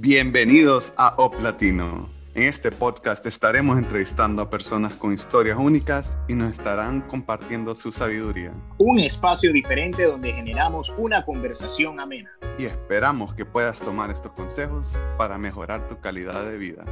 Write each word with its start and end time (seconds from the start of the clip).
Bienvenidos 0.00 0.92
a 0.96 1.16
Op 1.16 1.40
Latino. 1.40 2.08
En 2.32 2.44
este 2.44 2.70
podcast 2.70 3.26
estaremos 3.26 3.78
entrevistando 3.78 4.42
a 4.42 4.48
personas 4.48 4.94
con 4.94 5.12
historias 5.12 5.58
únicas 5.58 6.16
y 6.28 6.34
nos 6.34 6.52
estarán 6.52 7.00
compartiendo 7.00 7.74
su 7.74 7.90
sabiduría. 7.90 8.52
Un 8.78 9.00
espacio 9.00 9.52
diferente 9.52 10.04
donde 10.04 10.32
generamos 10.32 10.94
una 10.98 11.24
conversación 11.24 11.98
amena. 11.98 12.30
Y 12.60 12.66
esperamos 12.66 13.34
que 13.34 13.44
puedas 13.44 13.80
tomar 13.80 14.12
estos 14.12 14.30
consejos 14.30 14.86
para 15.16 15.36
mejorar 15.36 15.88
tu 15.88 16.00
calidad 16.00 16.48
de 16.48 16.58
vida. 16.58 16.84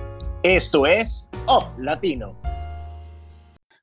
Esto 0.43 0.84
es 0.84 1.29
Op 1.46 1.79
Latino. 1.79 2.43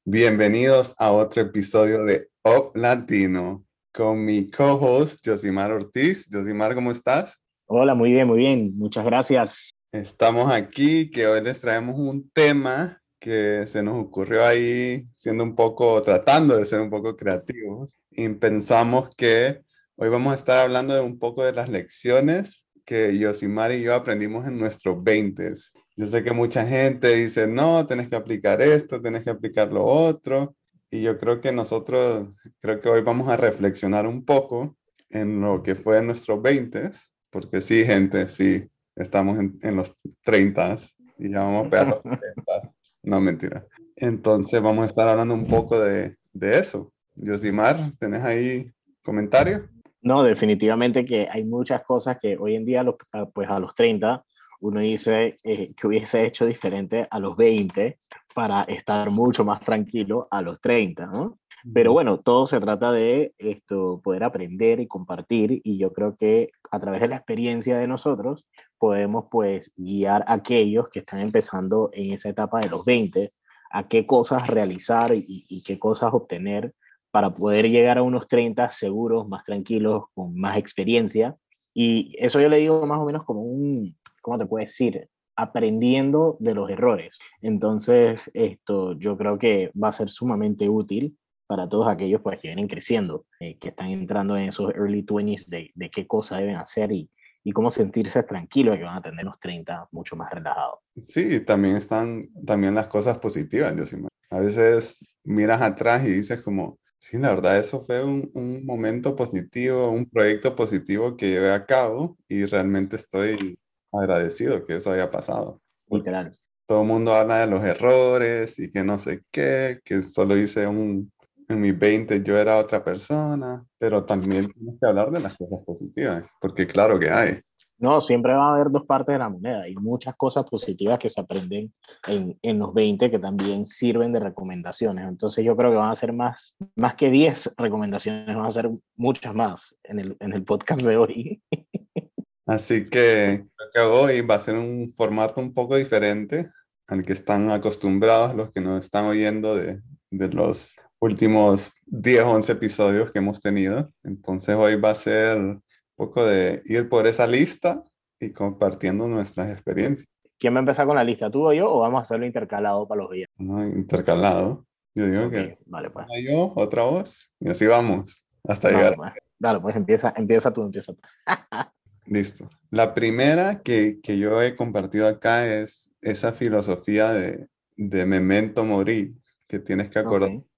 Bienvenidos 0.04 0.94
a 0.98 1.14
otro 1.14 1.44
episodio 1.44 2.04
de 2.04 2.28
Op 2.42 2.76
Latino 2.76 3.64
con 3.94 4.26
mi 4.26 4.52
co-host 4.52 5.26
Josimar 5.26 5.72
Ortiz. 5.72 6.28
Josimar, 6.30 6.76
¿cómo 6.76 6.92
estás? 6.92 7.40
Hola, 7.76 7.96
muy 7.96 8.12
bien, 8.12 8.28
muy 8.28 8.38
bien. 8.38 8.78
Muchas 8.78 9.04
gracias. 9.04 9.72
Estamos 9.92 10.52
aquí, 10.52 11.10
que 11.10 11.26
hoy 11.26 11.42
les 11.42 11.60
traemos 11.60 11.96
un 11.98 12.30
tema 12.30 13.02
que 13.20 13.66
se 13.66 13.82
nos 13.82 13.98
ocurrió 13.98 14.46
ahí 14.46 15.08
siendo 15.16 15.44
un 15.44 15.56
poco, 15.56 16.00
tratando 16.04 16.56
de 16.56 16.68
ser 16.68 16.82
un 16.82 16.92
poco 16.92 17.18
creativos. 17.18 17.98
Y 18.12 18.30
pensamos 18.30 19.10
que 19.16 19.64
hoy 19.96 20.08
vamos 20.10 20.34
a 20.34 20.36
estar 20.36 20.60
hablando 20.60 20.94
de 20.94 21.02
un 21.02 21.18
poco 21.18 21.44
de 21.44 21.52
las 21.52 21.68
lecciones 21.68 22.64
que 22.86 23.18
Yosimar 23.18 23.72
y 23.72 23.82
yo 23.82 23.96
aprendimos 23.96 24.46
en 24.46 24.60
nuestros 24.60 25.04
20. 25.04 25.54
Yo 25.96 26.06
sé 26.06 26.24
que 26.24 26.32
mucha 26.32 26.68
gente 26.68 27.16
dice, 27.16 27.48
no, 27.48 27.88
tenés 27.88 28.08
que 28.08 28.16
aplicar 28.16 28.62
esto, 28.62 29.02
tenés 29.02 29.24
que 29.24 29.32
aplicar 29.32 29.74
lo 29.74 29.84
otro. 29.84 30.56
Y 30.92 31.02
yo 31.02 31.18
creo 31.18 31.42
que 31.42 31.52
nosotros, 31.52 32.28
creo 32.60 32.80
que 32.80 32.90
hoy 32.90 33.02
vamos 33.02 33.30
a 33.30 33.38
reflexionar 33.38 34.06
un 34.06 34.24
poco 34.26 34.78
en 35.10 35.42
lo 35.42 35.64
que 35.64 35.74
fue 35.74 35.98
en 35.98 36.06
nuestros 36.06 36.40
20 36.40 36.92
porque 37.34 37.62
sí, 37.62 37.84
gente, 37.84 38.30
sí, 38.30 38.64
estamos 38.96 39.40
en, 39.40 39.76
los 39.76 39.96
30 40.24 40.78
y 41.18 41.32
ya 41.32 41.40
vamos 41.40 41.68
a 41.68 41.70
pegar 41.70 41.88
los 41.88 42.02
30. 42.04 42.74
No, 43.02 43.20
mentira. 43.20 43.66
Entonces 43.96 44.62
vamos 44.62 44.84
a 44.84 44.86
estar 44.86 45.10
hablando 45.10 45.34
un 45.34 45.48
poco 45.48 45.80
de, 45.80 46.16
de 46.32 46.60
eso. 46.60 46.94
Yosimar, 47.16 47.92
¿tenés 48.00 48.24
ahí 48.24 48.72
comentarios? 49.04 49.64
No, 50.02 50.24
definitivamente 50.24 51.04
que 51.04 51.28
hay 51.30 51.44
muchas 51.44 51.84
cosas 51.84 52.18
que 52.22 52.38
hoy 52.38 52.56
en 52.56 52.66
día, 52.66 52.86
pues 53.34 53.50
a 53.50 53.60
los 53.60 53.74
30, 53.74 54.24
uno 54.62 54.80
dice 54.80 55.38
eh, 55.44 55.74
que 55.76 55.88
hubiese 55.88 56.26
hecho 56.26 56.46
diferente 56.46 57.08
a 57.10 57.20
los 57.20 57.36
20 57.36 57.98
para 58.34 58.64
estar 58.64 59.10
mucho 59.10 59.44
más 59.44 59.62
tranquilo 59.62 60.28
a 60.30 60.42
los 60.42 60.62
30, 60.62 61.08
¿no? 61.08 61.40
Pero 61.74 61.94
bueno, 61.94 62.20
todo 62.20 62.46
se 62.46 62.60
trata 62.60 62.92
de 62.92 63.34
esto, 63.38 64.02
poder 64.04 64.26
aprender 64.26 64.82
y 64.82 64.88
compartir 64.88 65.62
y 65.64 65.78
yo 65.78 65.94
creo 65.94 66.18
que 66.18 66.50
a 66.74 66.80
través 66.80 67.02
de 67.02 67.08
la 67.08 67.18
experiencia 67.18 67.78
de 67.78 67.88
nosotros 67.88 68.48
podemos 68.80 69.26
pues 69.30 69.72
guiar 69.76 70.24
a 70.26 70.34
aquellos 70.34 70.90
que 70.90 71.00
están 71.00 71.20
empezando 71.20 71.92
en 71.94 72.14
esa 72.14 72.30
etapa 72.30 72.62
de 72.62 72.70
los 72.70 72.84
20 72.84 73.30
a 73.70 73.88
qué 73.88 74.08
cosas 74.08 74.48
realizar 74.48 75.14
y, 75.14 75.46
y 75.48 75.62
qué 75.62 75.78
cosas 75.78 76.12
obtener 76.14 76.74
para 77.12 77.32
poder 77.32 77.70
llegar 77.70 78.00
a 78.00 78.02
unos 78.02 78.28
30 78.28 78.72
seguros, 78.72 79.28
más 79.28 79.44
tranquilos, 79.44 80.06
con 80.16 80.36
más 80.36 80.58
experiencia. 80.58 81.36
Y 81.76 82.16
eso 82.18 82.42
yo 82.42 82.50
le 82.50 82.58
digo 82.58 82.88
más 82.88 82.98
o 82.98 83.06
menos 83.06 83.24
como 83.24 83.42
un, 83.42 83.96
¿cómo 84.24 84.40
te 84.40 84.48
puedo 84.48 84.66
decir? 84.66 85.08
aprendiendo 85.36 86.38
de 86.40 86.54
los 86.54 86.70
errores. 86.70 87.18
Entonces, 87.42 88.30
esto 88.36 88.94
yo 88.94 89.18
creo 89.18 89.40
que 89.40 89.72
va 89.72 89.88
a 89.88 89.92
ser 89.92 90.08
sumamente 90.10 90.70
útil 90.70 91.18
para 91.48 91.68
todos 91.68 91.88
aquellos 91.88 92.22
pues, 92.22 92.40
que 92.40 92.50
vienen 92.50 92.68
creciendo, 92.68 93.26
eh, 93.40 93.58
que 93.60 93.70
están 93.70 93.90
entrando 93.90 94.38
en 94.38 94.50
esos 94.50 94.74
early 94.74 95.04
20s 95.04 95.48
de, 95.48 95.72
de 95.74 95.90
qué 95.90 96.08
cosa 96.08 96.38
deben 96.38 96.56
hacer 96.56 96.92
y, 96.92 97.10
y 97.44 97.52
cómo 97.52 97.70
sentirse 97.70 98.24
tranquilos 98.24 98.78
que 98.78 98.84
van 98.84 98.98
a 98.98 99.02
tener 99.02 99.26
los 99.26 99.40
30 99.40 99.88
mucho 99.92 100.16
más 100.16 100.32
relajados. 100.32 100.80
Sí, 100.98 101.42
también 101.42 101.76
están 101.76 102.30
también 102.46 102.74
las 102.74 102.88
cosas 102.88 103.20
positivas, 103.20 103.76
yo 103.76 103.86
sí. 103.86 103.98
A 104.30 104.40
veces 104.40 105.00
miras 105.24 105.62
atrás 105.62 106.06
y 106.06 106.12
dices 106.12 106.42
como, 106.42 106.80
sí, 106.98 107.18
la 107.18 107.30
verdad, 107.30 107.58
eso 107.60 107.82
fue 107.82 108.04
un, 108.04 108.32
un 108.34 108.66
momento 108.66 109.16
positivo, 109.16 109.90
un 109.90 110.10
proyecto 110.10 110.56
positivo 110.56 111.16
que 111.18 111.30
llevé 111.30 111.52
a 111.52 111.66
cabo 111.66 112.18
y 112.28 112.46
realmente 112.46 112.96
estoy 112.96 113.60
agradecido 113.92 114.66
que 114.66 114.78
eso 114.78 114.92
haya 114.92 115.12
pasado. 115.12 115.62
Literal. 115.88 116.36
Todo 116.66 116.82
el 116.82 116.88
mundo 116.88 117.14
habla 117.14 117.40
de 117.40 117.48
los 117.48 117.64
errores 117.64 118.58
y 118.58 118.72
que 118.72 118.84
no 118.84 118.98
sé 118.98 119.22
qué, 119.32 119.82
que 119.84 120.02
solo 120.02 120.38
hice 120.38 120.66
un, 120.66 121.12
en 121.54 121.62
mis 121.62 121.78
20 121.78 122.22
yo 122.24 122.38
era 122.38 122.58
otra 122.58 122.84
persona, 122.84 123.66
pero 123.78 124.04
también 124.04 124.52
tenemos 124.52 124.76
que 124.80 124.88
hablar 124.88 125.12
de 125.12 125.20
las 125.20 125.38
cosas 125.38 125.60
positivas, 125.66 126.24
porque 126.42 126.68
claro 126.68 127.00
que 127.00 127.10
hay. 127.10 127.42
No, 127.80 128.00
siempre 128.00 128.34
va 128.34 128.50
a 128.50 128.56
haber 128.56 128.72
dos 128.72 128.86
partes 128.86 129.14
de 129.14 129.20
la 129.20 129.30
moneda. 129.30 129.64
Hay 129.64 129.76
muchas 129.76 130.16
cosas 130.16 130.46
positivas 130.46 130.98
que 131.00 131.10
se 131.10 131.20
aprenden 131.20 131.74
en, 132.08 132.38
en 132.42 132.60
los 132.60 132.74
20 132.74 133.12
que 133.12 133.20
también 133.20 133.68
sirven 133.68 134.14
de 134.14 134.22
recomendaciones. 134.22 135.06
Entonces 135.06 135.44
yo 135.44 135.58
creo 135.58 135.72
que 135.72 135.78
van 135.78 135.92
a 135.92 135.96
ser 135.96 136.14
más, 136.14 136.56
más 136.76 136.96
que 136.96 137.10
10 137.10 137.56
recomendaciones, 137.58 138.36
van 138.36 138.46
a 138.46 138.52
ser 138.52 138.70
muchas 138.96 139.36
más 139.36 139.76
en 139.84 140.00
el, 140.00 140.18
en 140.20 140.32
el 140.32 140.44
podcast 140.44 140.82
de 140.82 140.96
hoy. 140.96 141.44
Así 142.46 142.90
que 142.90 143.46
creo 143.56 143.72
que 143.74 143.80
hoy 143.82 144.22
va 144.22 144.36
a 144.36 144.40
ser 144.40 144.56
un 144.56 144.92
formato 144.92 145.42
un 145.42 145.54
poco 145.54 145.76
diferente 145.76 146.52
al 146.88 147.04
que 147.04 147.14
están 147.14 147.52
acostumbrados 147.52 148.36
los 148.36 148.52
que 148.52 148.62
nos 148.62 148.84
están 148.84 149.06
oyendo 149.06 149.56
de, 149.56 149.82
de 150.12 150.30
los 150.30 150.76
últimos 151.04 151.74
10 151.88 152.24
o 152.24 152.32
11 152.32 152.52
episodios 152.54 153.12
que 153.12 153.20
hemos 153.20 153.42
tenido. 153.42 153.92
Entonces 154.04 154.56
hoy 154.56 154.76
va 154.76 154.92
a 154.92 154.96
ser 154.96 155.38
un 155.38 155.64
poco 155.96 156.26
de 156.26 156.62
ir 156.66 156.88
por 156.88 157.08
esa 157.08 157.28
lista 157.28 157.84
y 158.20 158.32
compartiendo 158.32 159.08
nuestras 159.08 159.52
experiencias. 159.52 160.08
¿Quién 160.40 160.54
va 160.54 160.60
a 160.60 160.62
empezar 160.62 160.88
con 160.88 160.96
la 160.96 161.04
lista, 161.04 161.30
tú 161.30 161.46
o 161.46 161.54
yo, 161.54 161.72
o 161.72 161.80
vamos 161.80 162.00
a 162.00 162.02
hacerlo 162.04 162.26
intercalado 162.26 162.88
para 162.88 163.02
los 163.02 163.12
días? 163.12 163.30
No, 163.38 163.66
intercalado. 163.66 164.66
Yo 164.96 165.08
digo 165.08 165.30
que 165.30 165.58
vale, 165.66 165.90
pues. 165.90 166.06
yo, 166.24 166.54
otra 166.56 166.84
voz, 166.84 167.30
y 167.40 167.50
así 167.50 167.66
vamos, 167.66 168.24
hasta 168.48 168.70
llegar. 168.70 168.96
Pues. 168.96 169.14
Dale, 169.40 169.60
pues 169.60 169.76
empieza, 169.76 170.14
empieza 170.16 170.54
tú, 170.54 170.62
empieza 170.62 170.94
tú. 170.94 171.02
Listo. 172.06 172.50
La 172.70 172.94
primera 172.94 173.62
que, 173.62 174.00
que, 174.02 174.18
yo 174.18 174.42
he 174.42 174.56
compartido 174.56 175.08
acá 175.08 175.48
es 175.48 175.90
esa 176.02 176.32
filosofía 176.32 177.12
de, 177.12 177.48
de 177.76 178.06
memento 178.06 178.64
mori, 178.64 179.16
que 179.48 179.60
tienes 179.60 179.90
que 179.90 180.00
acordar 180.00 180.30
okay 180.30 180.53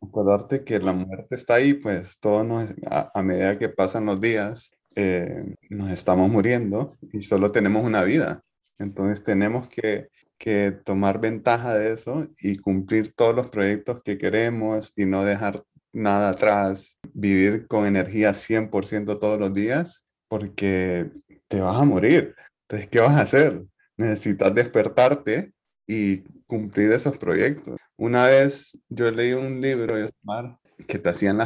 acordarte 0.00 0.64
que 0.64 0.78
la 0.78 0.92
muerte 0.92 1.34
está 1.34 1.54
ahí, 1.54 1.74
pues 1.74 2.18
todos 2.18 2.68
a, 2.86 3.22
medida 3.22 3.58
que 3.58 3.68
pasan 3.68 4.06
los 4.06 4.20
días, 4.20 4.70
eh, 4.94 5.54
nos 5.68 5.90
estamos 5.90 6.30
muriendo 6.30 6.96
y 7.12 7.22
solo 7.22 7.52
tenemos 7.52 7.84
una 7.84 8.02
vida. 8.02 8.42
Entonces 8.78 9.22
tenemos 9.22 9.68
que, 9.68 10.08
que 10.38 10.72
tomar 10.72 11.20
ventaja 11.20 11.74
de 11.74 11.92
eso 11.92 12.28
y 12.38 12.56
cumplir 12.56 13.14
todos 13.14 13.34
los 13.34 13.50
proyectos 13.50 14.02
que 14.02 14.18
queremos 14.18 14.92
y 14.96 15.04
no 15.04 15.24
dejar 15.24 15.64
nada 15.92 16.30
atrás, 16.30 16.96
vivir 17.12 17.66
con 17.66 17.86
energía 17.86 18.32
100% 18.32 19.18
todos 19.18 19.38
los 19.38 19.52
días, 19.52 20.02
porque 20.28 21.10
te 21.48 21.60
vas 21.60 21.76
a 21.76 21.84
morir. 21.84 22.34
Entonces, 22.62 22.88
¿qué 22.88 23.00
vas 23.00 23.16
a 23.16 23.22
hacer? 23.22 23.62
Necesitas 23.96 24.54
despertarte 24.54 25.52
y 25.86 26.22
cumplir 26.50 26.90
esos 26.90 27.16
proyectos. 27.16 27.78
Una 27.96 28.26
vez 28.26 28.76
yo 28.88 29.08
leí 29.12 29.34
un 29.34 29.60
libro 29.60 29.94
que 30.88 30.98
te 30.98 31.08
hacían 31.08 31.38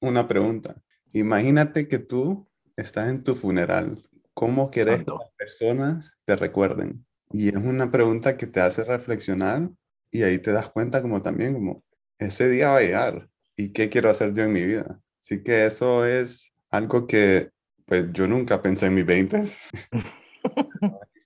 una 0.00 0.26
pregunta. 0.26 0.74
Imagínate 1.12 1.86
que 1.86 2.00
tú 2.00 2.48
estás 2.76 3.08
en 3.08 3.22
tu 3.22 3.36
funeral. 3.36 4.02
¿Cómo 4.34 4.68
quieres 4.70 5.04
que 5.04 5.12
las 5.12 5.30
personas 5.36 6.10
te 6.24 6.34
recuerden? 6.34 7.06
Y 7.30 7.48
es 7.48 7.54
una 7.54 7.92
pregunta 7.92 8.36
que 8.36 8.48
te 8.48 8.60
hace 8.60 8.82
reflexionar 8.82 9.70
y 10.10 10.24
ahí 10.24 10.38
te 10.38 10.50
das 10.50 10.68
cuenta 10.70 11.02
como 11.02 11.22
también 11.22 11.54
como 11.54 11.84
ese 12.18 12.48
día 12.48 12.70
va 12.70 12.78
a 12.78 12.80
llegar 12.80 13.28
y 13.56 13.72
qué 13.72 13.88
quiero 13.88 14.10
hacer 14.10 14.34
yo 14.34 14.42
en 14.42 14.52
mi 14.52 14.64
vida. 14.66 15.00
Así 15.20 15.44
que 15.44 15.66
eso 15.66 16.04
es 16.04 16.52
algo 16.68 17.06
que 17.06 17.50
pues 17.86 18.06
yo 18.12 18.26
nunca 18.26 18.60
pensé 18.60 18.86
en 18.86 18.94
mis 18.94 19.06
20. 19.06 19.44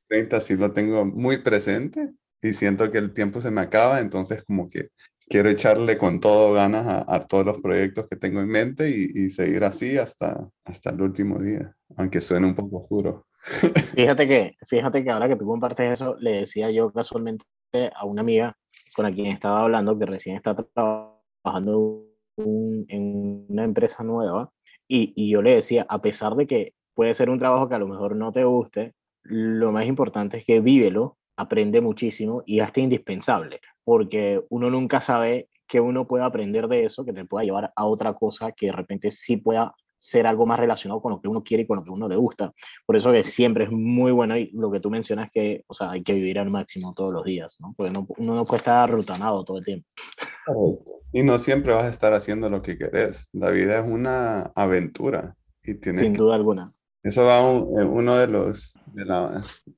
30 0.08 0.40
sí 0.42 0.56
lo 0.56 0.70
tengo 0.70 1.06
muy 1.06 1.38
presente 1.38 2.12
y 2.42 2.52
siento 2.54 2.90
que 2.90 2.98
el 2.98 3.14
tiempo 3.14 3.40
se 3.40 3.50
me 3.50 3.60
acaba, 3.60 4.00
entonces 4.00 4.42
como 4.44 4.68
que 4.68 4.88
quiero 5.28 5.48
echarle 5.48 5.96
con 5.96 6.20
todo 6.20 6.52
ganas 6.52 7.04
a, 7.06 7.26
todos 7.26 7.46
los 7.46 7.62
proyectos 7.62 8.08
que 8.08 8.16
tengo 8.16 8.40
en 8.40 8.48
mente 8.48 8.90
y, 8.90 9.30
seguir 9.30 9.64
así 9.64 9.96
hasta, 9.96 10.48
hasta 10.64 10.90
el 10.90 11.00
último 11.00 11.38
día, 11.38 11.74
aunque 11.96 12.20
suene 12.20 12.46
un 12.46 12.54
poco 12.54 12.78
oscuro. 12.78 13.26
Fíjate 13.94 14.28
que, 14.28 14.56
fíjate 14.68 15.02
que 15.02 15.10
ahora 15.10 15.26
que 15.28 15.36
tú 15.36 15.46
compartes 15.46 15.92
eso, 15.92 16.16
le 16.20 16.32
decía 16.32 16.70
yo 16.70 16.92
casualmente 16.92 17.44
a 17.94 18.04
una 18.04 18.20
amiga 18.20 18.56
con 18.94 19.04
la 19.04 19.12
quien 19.12 19.26
estaba 19.26 19.62
hablando 19.62 19.98
que 19.98 20.06
recién 20.06 20.36
está 20.36 20.54
trabajando 20.54 22.04
en 22.36 23.46
una 23.48 23.64
empresa 23.64 24.04
nueva 24.04 24.52
y, 24.86 25.12
y 25.16 25.30
yo 25.30 25.42
le 25.42 25.56
decía, 25.56 25.86
a 25.88 26.00
pesar 26.02 26.36
de 26.36 26.46
que 26.46 26.74
puede 26.94 27.14
ser 27.14 27.30
un 27.30 27.38
trabajo 27.38 27.68
que 27.68 27.74
a 27.74 27.78
lo 27.78 27.88
mejor 27.88 28.14
no 28.14 28.32
te 28.32 28.44
guste, 28.44 28.92
lo 29.24 29.72
más 29.72 29.86
importante 29.86 30.38
es 30.38 30.44
que 30.44 30.60
vívelo 30.60 31.16
aprende 31.36 31.80
muchísimo 31.80 32.42
y 32.46 32.60
hasta 32.60 32.80
indispensable, 32.80 33.60
porque 33.84 34.42
uno 34.48 34.70
nunca 34.70 35.00
sabe 35.00 35.48
que 35.66 35.80
uno 35.80 36.06
puede 36.06 36.24
aprender 36.24 36.68
de 36.68 36.84
eso, 36.84 37.04
que 37.04 37.12
te 37.12 37.24
pueda 37.24 37.44
llevar 37.44 37.72
a 37.74 37.86
otra 37.86 38.14
cosa 38.14 38.52
que 38.52 38.66
de 38.66 38.72
repente 38.72 39.10
sí 39.10 39.38
pueda 39.38 39.74
ser 40.02 40.26
algo 40.26 40.46
más 40.46 40.58
relacionado 40.58 41.00
con 41.00 41.12
lo 41.12 41.20
que 41.20 41.28
uno 41.28 41.44
quiere 41.44 41.62
y 41.62 41.66
con 41.66 41.76
lo 41.76 41.84
que 41.84 41.90
uno 41.90 42.08
le 42.08 42.16
gusta. 42.16 42.52
Por 42.84 42.96
eso 42.96 43.12
que 43.12 43.22
siempre 43.22 43.64
es 43.64 43.70
muy 43.70 44.10
bueno 44.10 44.36
y 44.36 44.50
lo 44.52 44.68
que 44.68 44.80
tú 44.80 44.90
mencionas 44.90 45.30
que, 45.30 45.62
o 45.68 45.74
sea, 45.74 45.92
hay 45.92 46.02
que 46.02 46.12
vivir 46.12 46.40
al 46.40 46.50
máximo 46.50 46.92
todos 46.92 47.12
los 47.12 47.24
días, 47.24 47.56
¿no? 47.60 47.72
Porque 47.76 47.96
uno 47.96 48.34
no 48.34 48.44
puede 48.44 48.58
estar 48.58 48.90
rutanado 48.90 49.44
todo 49.44 49.58
el 49.58 49.64
tiempo. 49.64 49.86
Y 51.12 51.22
no 51.22 51.38
siempre 51.38 51.72
vas 51.72 51.84
a 51.84 51.90
estar 51.90 52.14
haciendo 52.14 52.50
lo 52.50 52.62
que 52.62 52.76
querés. 52.76 53.28
La 53.32 53.52
vida 53.52 53.78
es 53.78 53.88
una 53.88 54.50
aventura 54.56 55.36
y 55.62 55.74
tienes 55.74 56.02
Sin 56.02 56.14
duda 56.14 56.34
alguna. 56.34 56.72
Eso 57.02 57.24
va 57.24 57.44
un, 57.44 57.86
uno 57.86 58.16
de 58.16 58.28
los 58.28 58.78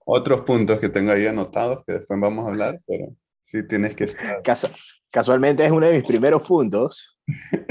otros 0.04 0.42
puntos 0.42 0.78
que 0.78 0.88
tengo 0.88 1.12
ahí 1.12 1.26
anotados 1.26 1.84
que 1.86 1.94
después 1.94 2.20
vamos 2.20 2.44
a 2.44 2.48
hablar, 2.48 2.80
pero 2.86 3.14
sí 3.46 3.66
tienes 3.66 3.94
que 3.94 4.04
estar. 4.04 4.42
casualmente 5.10 5.64
es 5.64 5.70
uno 5.70 5.86
de 5.86 5.94
mis 5.94 6.04
primeros 6.04 6.46
puntos, 6.46 7.18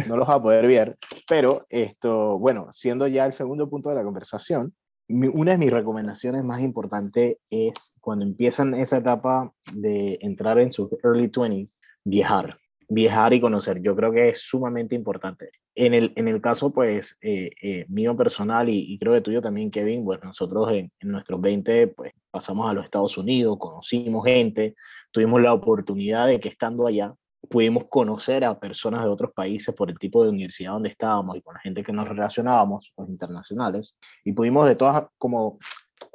no 0.08 0.18
los 0.18 0.28
vas 0.28 0.38
a 0.38 0.42
poder 0.42 0.66
ver, 0.66 0.98
pero 1.28 1.66
esto, 1.70 2.40
bueno, 2.40 2.68
siendo 2.72 3.08
ya 3.08 3.26
el 3.26 3.34
segundo 3.34 3.70
punto 3.70 3.90
de 3.90 3.96
la 3.96 4.04
conversación, 4.04 4.74
una 5.10 5.52
de 5.52 5.58
mis 5.58 5.72
recomendaciones 5.72 6.44
más 6.46 6.62
importantes 6.62 7.38
es 7.50 7.94
cuando 8.00 8.26
empiezan 8.26 8.74
esa 8.74 8.98
etapa 8.98 9.52
de 9.72 10.18
entrar 10.22 10.58
en 10.60 10.72
sus 10.72 10.90
early 11.04 11.28
20s, 11.28 11.82
viajar 12.06 12.58
viajar 12.90 13.34
y 13.34 13.42
conocer. 13.42 13.82
Yo 13.82 13.96
creo 13.96 14.12
que 14.12 14.30
es 14.30 14.42
sumamente 14.42 14.96
importante. 14.96 15.50
En 15.76 15.94
el, 15.94 16.14
en 16.16 16.28
el 16.28 16.42
caso, 16.42 16.72
pues, 16.72 17.18
eh, 17.22 17.52
eh, 17.62 17.86
mío 17.88 18.16
personal 18.16 18.70
y, 18.70 18.98
creo 19.00 19.14
que 19.14 19.22
tuyo 19.22 19.42
también, 19.42 19.72
Kevin, 19.72 20.06
pues 20.06 20.24
nosotros 20.24 20.72
en, 20.72 20.92
en, 21.00 21.12
nuestros 21.12 21.42
20, 21.42 21.88
pues, 21.88 22.14
pasamos 22.32 22.70
a 22.70 22.74
los 22.74 22.86
Estados 22.86 23.18
Unidos, 23.18 23.58
conocimos 23.60 24.26
gente, 24.26 24.76
tuvimos 25.12 25.42
la 25.42 25.54
oportunidad 25.54 26.28
de 26.28 26.40
que 26.40 26.50
estando 26.50 26.86
allá 26.88 27.14
pudimos 27.50 27.86
conocer 27.90 28.46
a 28.46 28.60
personas 28.60 29.04
de 29.04 29.10
otros 29.10 29.32
países 29.34 29.76
por 29.76 29.90
el 29.90 30.00
tipo 30.00 30.24
de 30.24 30.30
universidad 30.30 30.72
donde 30.72 30.90
estábamos 30.90 31.38
y 31.38 31.42
con 31.42 31.54
la 31.54 31.60
gente 31.60 31.84
que 31.84 31.92
nos 31.92 32.08
relacionábamos, 32.08 32.94
los 32.98 33.10
internacionales, 33.10 33.98
y 34.24 34.34
pudimos 34.34 34.68
de 34.68 34.76
todas, 34.76 35.06
como 35.18 35.60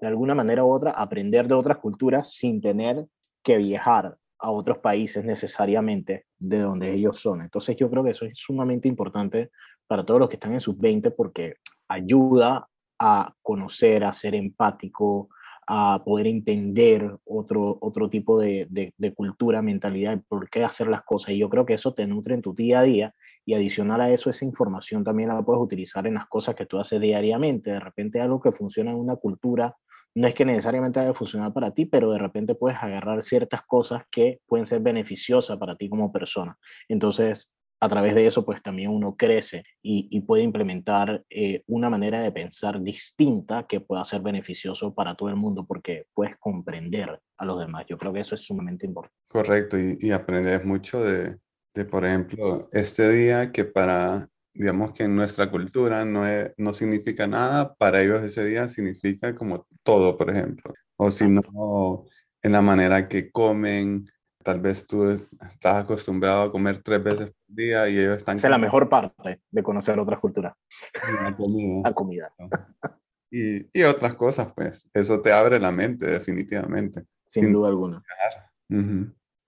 de 0.01 0.07
alguna 0.07 0.35
manera 0.35 0.65
u 0.65 0.73
otra, 0.73 0.93
aprender 0.93 1.47
de 1.47 1.55
otras 1.55 1.79
culturas 1.79 2.33
sin 2.33 2.61
tener 2.61 3.07
que 3.43 3.59
viajar 3.59 4.17
a 4.39 4.51
otros 4.51 4.79
países 4.79 5.25
necesariamente 5.25 6.27
de 6.39 6.61
donde 6.61 6.93
ellos 6.95 7.21
son. 7.21 7.41
Entonces 7.43 7.77
yo 7.77 7.91
creo 7.91 8.05
que 8.05 8.11
eso 8.11 8.25
es 8.25 8.39
sumamente 8.39 8.89
importante 8.89 9.51
para 9.87 10.05
todos 10.05 10.21
los 10.21 10.29
que 10.29 10.37
están 10.37 10.53
en 10.53 10.61
sus 10.61 10.79
20 10.79 11.11
porque 11.11 11.55
ayuda 11.89 12.69
a 12.99 13.35
conocer, 13.43 14.05
a 14.05 14.13
ser 14.13 14.35
empático, 14.35 15.31
a 15.71 16.03
poder 16.03 16.27
entender 16.27 17.15
otro, 17.27 17.77
otro 17.83 18.09
tipo 18.09 18.41
de, 18.41 18.67
de, 18.71 19.15
cultura, 19.15 19.61
mentalidad, 19.61 20.19
por 20.27 20.49
qué 20.49 20.65
hacer 20.65 20.89
las 20.89 21.03
cosas. 21.03 21.35
Y 21.35 21.39
yo 21.39 21.51
creo 21.51 21.67
que 21.67 21.75
eso 21.75 21.93
te 21.93 22.07
nutre 22.07 22.35
en 22.35 22.43
tu 22.43 22.55
día 22.55 22.81
a 22.81 22.85
día 22.85 23.15
y 23.45 23.53
adicional 23.53 24.01
a 24.01 24.11
eso, 24.11 24.31
esa 24.31 24.47
información 24.47 25.05
también 25.05 25.29
la 25.29 25.43
puedes 25.43 25.63
utilizar 25.63 26.07
en 26.07 26.15
las 26.15 26.27
cosas 26.27 26.55
que 26.55 26.65
tú 26.65 26.79
haces 26.79 27.01
diariamente. 27.01 27.71
De 27.71 27.81
repente 27.81 28.21
algo 28.21 28.41
que 28.41 28.53
funciona 28.53 28.93
en 28.93 28.97
una 28.97 29.17
cultura 29.17 29.77
no 30.15 30.27
es 30.27 30.35
que 30.35 30.45
necesariamente 30.45 31.01
debe 31.01 31.15
funcionar 31.15 31.53
para 31.53 31.73
ti, 31.73 31.87
pero 31.87 32.11
de 32.11 32.19
repente 32.19 32.55
puedes 32.55 32.79
agarrar 32.83 33.23
ciertas 33.23 33.63
cosas 33.67 34.03
que 34.11 34.41
pueden 34.47 34.67
ser 34.67 34.81
beneficiosas 34.81 35.57
para 35.59 35.77
ti 35.77 35.89
como 35.89 36.13
persona. 36.13 36.57
Entonces, 36.89 37.55
a 37.81 37.89
través 37.89 38.15
de 38.15 38.27
eso, 38.27 38.45
pues 38.45 38.63
también 38.63 38.91
uno 38.91 39.17
crece 39.17 39.65
y, 39.83 40.21
puede 40.23 40.43
implementar 40.43 41.25
eh, 41.31 41.63
una 41.67 41.89
manera 41.89 42.21
de 42.21 42.33
pensar 42.33 42.83
distinta 42.83 43.67
que 43.69 43.81
pueda 43.81 44.05
ser 44.05 44.21
beneficioso 44.21 44.95
para 44.95 45.15
todo 45.15 45.29
el 45.29 45.37
mundo 45.37 45.65
porque 45.65 46.07
puedes 46.13 46.37
comprender 46.39 47.21
a 47.37 47.45
los 47.45 47.61
demás. 47.61 47.87
Yo 47.89 47.97
creo 47.97 48.13
que 48.13 48.21
eso 48.21 48.35
es 48.35 48.43
sumamente 48.43 48.85
importante. 48.85 49.17
Correcto, 49.29 49.79
y, 49.79 49.97
y 50.01 50.11
aprendes 50.11 50.65
mucho 50.65 51.03
de, 51.03 51.37
de, 51.75 51.85
por 51.85 52.05
ejemplo, 52.05 52.69
este 52.73 53.11
día 53.11 53.53
que 53.53 53.65
para 53.65 54.29
digamos 54.59 54.93
que 54.93 55.05
en 55.05 55.15
nuestra 55.15 55.49
cultura 55.53 56.05
no, 56.05 56.25
no 56.57 56.75
significa 56.75 57.29
nada, 57.29 57.75
para 57.77 58.01
ellos 58.01 58.25
ese 58.25 58.45
día 58.45 58.67
significa 58.67 59.33
como 59.37 59.69
todo, 59.85 60.17
por 60.17 60.31
ejemplo. 60.31 60.75
O 60.97 61.13
si 61.13 61.29
no, 61.29 62.07
en 62.43 62.53
la 62.53 62.61
manera 62.61 63.07
que 63.07 63.31
comen, 63.31 64.11
tal 64.43 64.61
vez 64.61 64.85
tú 64.85 65.11
estás 65.11 65.85
acostumbrado 65.85 66.43
a 66.43 66.51
comer 66.51 66.83
tres 66.83 67.05
veces 67.05 67.27
por 67.27 67.55
día 67.57 67.89
y 67.89 67.99
ellos 67.99 68.17
están... 68.17 68.37
Esa 68.37 68.49
es 68.49 68.51
la 68.51 68.59
mejor 68.59 68.89
parte 68.89 69.41
de 69.49 69.63
conocer 69.63 69.97
otras 70.01 70.19
culturas. 70.19 70.55
La 71.23 71.37
comida. 71.37 71.81
la 71.85 71.95
comida. 71.95 72.35
Y, 73.31 73.69
y, 73.79 73.83
otras 73.83 74.15
cosas, 74.15 74.55
pues. 74.57 74.89
Eso 74.95 75.21
te 75.21 75.31
abre 75.31 75.61
la 75.61 75.71
mente, 75.71 76.07
definitivamente. 76.07 77.05
Sin, 77.27 77.53
duda 77.53 77.69
alguna. 77.69 78.03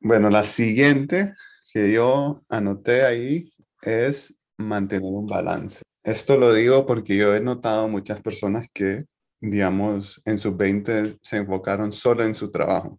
Bueno, 0.00 0.28
la 0.28 0.44
siguiente 0.44 1.34
que 1.72 1.90
yo 1.90 2.42
anoté 2.50 3.06
ahí 3.06 3.50
es 3.80 4.34
mantener 4.60 5.10
un 5.10 5.26
balance. 5.26 5.82
Esto 6.02 6.36
lo 6.36 6.54
digo 6.54 6.86
porque 6.86 7.16
yo 7.16 7.34
he 7.34 7.40
notado 7.40 7.88
muchas 7.88 8.20
personas 8.22 8.66
que, 8.72 9.04
digamos, 9.40 10.20
en 10.24 10.38
sus 10.38 10.56
20 10.56 11.18
se 11.22 11.36
enfocaron 11.36 11.92
solo 11.92 12.24
en 12.24 12.34
su 12.34 12.50
trabajo. 12.50 12.98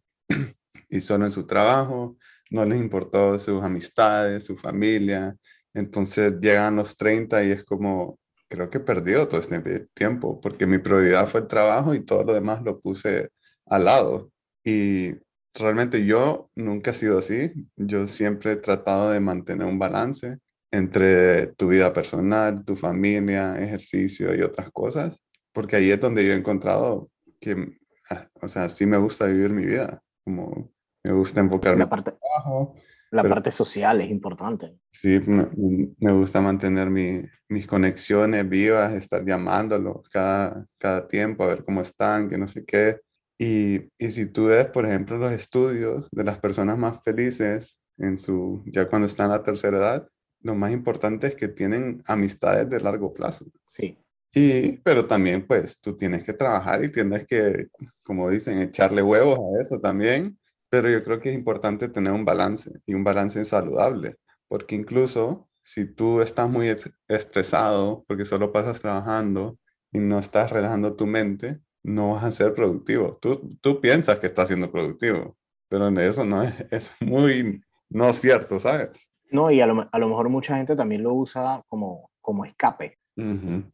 y 0.89 1.01
solo 1.01 1.25
en 1.25 1.31
su 1.31 1.47
trabajo, 1.47 2.17
no 2.51 2.65
les 2.65 2.79
importó 2.79 3.39
sus 3.39 3.63
amistades, 3.63 4.45
su 4.45 4.57
familia. 4.57 5.35
Entonces 5.73 6.33
llegan 6.41 6.75
los 6.75 6.97
30 6.97 7.43
y 7.43 7.51
es 7.51 7.63
como, 7.63 8.19
creo 8.49 8.69
que 8.69 8.79
perdió 8.79 9.27
todo 9.27 9.39
este 9.39 9.87
tiempo 9.93 10.39
porque 10.41 10.67
mi 10.67 10.77
prioridad 10.79 11.27
fue 11.27 11.41
el 11.41 11.47
trabajo 11.47 11.93
y 11.95 12.05
todo 12.05 12.23
lo 12.23 12.33
demás 12.33 12.61
lo 12.63 12.79
puse 12.81 13.29
al 13.65 13.85
lado. 13.85 14.31
Y 14.63 15.15
realmente 15.53 16.05
yo 16.05 16.49
nunca 16.55 16.91
he 16.91 16.93
sido 16.93 17.19
así. 17.19 17.51
Yo 17.77 18.07
siempre 18.07 18.53
he 18.53 18.55
tratado 18.57 19.11
de 19.11 19.19
mantener 19.19 19.67
un 19.67 19.79
balance 19.79 20.37
entre 20.71 21.47
tu 21.47 21.67
vida 21.67 21.91
personal, 21.91 22.63
tu 22.63 22.75
familia, 22.75 23.61
ejercicio 23.61 24.33
y 24.33 24.41
otras 24.41 24.71
cosas, 24.71 25.17
porque 25.51 25.75
ahí 25.75 25.91
es 25.91 25.99
donde 25.99 26.25
yo 26.25 26.31
he 26.31 26.37
encontrado 26.37 27.09
que, 27.39 27.77
ah, 28.09 28.27
o 28.41 28.47
sea, 28.47 28.69
sí 28.69 28.85
me 28.85 28.97
gusta 28.97 29.25
vivir 29.25 29.49
mi 29.49 29.65
vida, 29.65 30.01
como 30.23 30.71
me 31.03 31.11
gusta 31.11 31.41
enfocarme 31.41 31.79
la 31.79 31.89
parte, 31.89 32.11
en 32.11 32.17
trabajo. 32.19 32.75
La 33.11 33.23
parte 33.23 33.51
social 33.51 33.99
es 33.99 34.09
importante. 34.09 34.77
Sí, 34.93 35.19
me, 35.27 36.13
gusta 36.13 36.39
mantener 36.39 36.89
mi, 36.89 37.23
mis 37.49 37.67
conexiones 37.67 38.47
vivas, 38.47 38.93
estar 38.93 39.25
llamándolos 39.25 40.07
cada, 40.09 40.65
cada 40.77 41.07
tiempo 41.07 41.43
a 41.43 41.47
ver 41.47 41.65
cómo 41.65 41.81
están, 41.81 42.29
que 42.29 42.37
no 42.37 42.47
sé 42.47 42.63
qué. 42.63 43.01
Y, 43.37 43.89
y 43.97 44.11
si 44.11 44.27
tú 44.27 44.45
ves, 44.45 44.67
por 44.67 44.85
ejemplo, 44.85 45.17
los 45.17 45.33
estudios 45.33 46.07
de 46.11 46.23
las 46.23 46.37
personas 46.37 46.77
más 46.77 47.01
felices 47.03 47.77
en 47.97 48.17
su, 48.17 48.63
ya 48.67 48.87
cuando 48.87 49.07
están 49.07 49.31
a 49.31 49.37
la 49.37 49.43
tercera 49.43 49.77
edad, 49.77 50.07
lo 50.43 50.55
más 50.55 50.71
importante 50.71 51.27
es 51.27 51.35
que 51.35 51.47
tienen 51.47 52.03
amistades 52.05 52.69
de 52.69 52.79
largo 52.79 53.13
plazo. 53.13 53.45
Sí. 53.63 53.97
Y, 54.33 54.77
pero 54.77 55.05
también, 55.05 55.45
pues, 55.45 55.79
tú 55.79 55.97
tienes 55.97 56.23
que 56.23 56.33
trabajar 56.33 56.83
y 56.83 56.91
tienes 56.91 57.25
que, 57.27 57.67
como 58.03 58.29
dicen, 58.29 58.59
echarle 58.59 59.01
huevos 59.01 59.39
a 59.39 59.61
eso 59.61 59.79
también. 59.79 60.39
Pero 60.69 60.89
yo 60.89 61.03
creo 61.03 61.19
que 61.19 61.29
es 61.29 61.35
importante 61.35 61.89
tener 61.89 62.13
un 62.13 62.23
balance 62.23 62.71
y 62.85 62.93
un 62.93 63.03
balance 63.03 63.43
saludable, 63.43 64.15
porque 64.47 64.75
incluso 64.75 65.49
si 65.63 65.85
tú 65.85 66.21
estás 66.21 66.49
muy 66.49 66.75
estresado 67.07 68.03
porque 68.07 68.25
solo 68.25 68.51
pasas 68.51 68.81
trabajando 68.81 69.59
y 69.91 69.99
no 69.99 70.19
estás 70.19 70.49
relajando 70.49 70.95
tu 70.95 71.05
mente, 71.05 71.59
no 71.83 72.13
vas 72.13 72.23
a 72.23 72.31
ser 72.31 72.53
productivo. 72.53 73.17
Tú, 73.21 73.57
tú 73.61 73.81
piensas 73.81 74.19
que 74.19 74.27
estás 74.27 74.47
siendo 74.47 74.71
productivo, 74.71 75.37
pero 75.67 75.89
eso 75.99 76.23
no 76.25 76.43
es, 76.43 76.53
es 76.71 76.91
muy 77.01 77.61
no 77.89 78.13
cierto, 78.13 78.59
¿sabes? 78.59 79.07
No, 79.31 79.49
y 79.49 79.61
a 79.61 79.67
lo, 79.67 79.87
a 79.89 79.99
lo, 79.99 80.07
mejor 80.09 80.29
mucha 80.29 80.57
gente 80.57 80.75
también 80.75 81.03
lo 81.03 81.13
usa 81.13 81.63
como, 81.69 82.11
como 82.19 82.43
escape, 82.43 82.97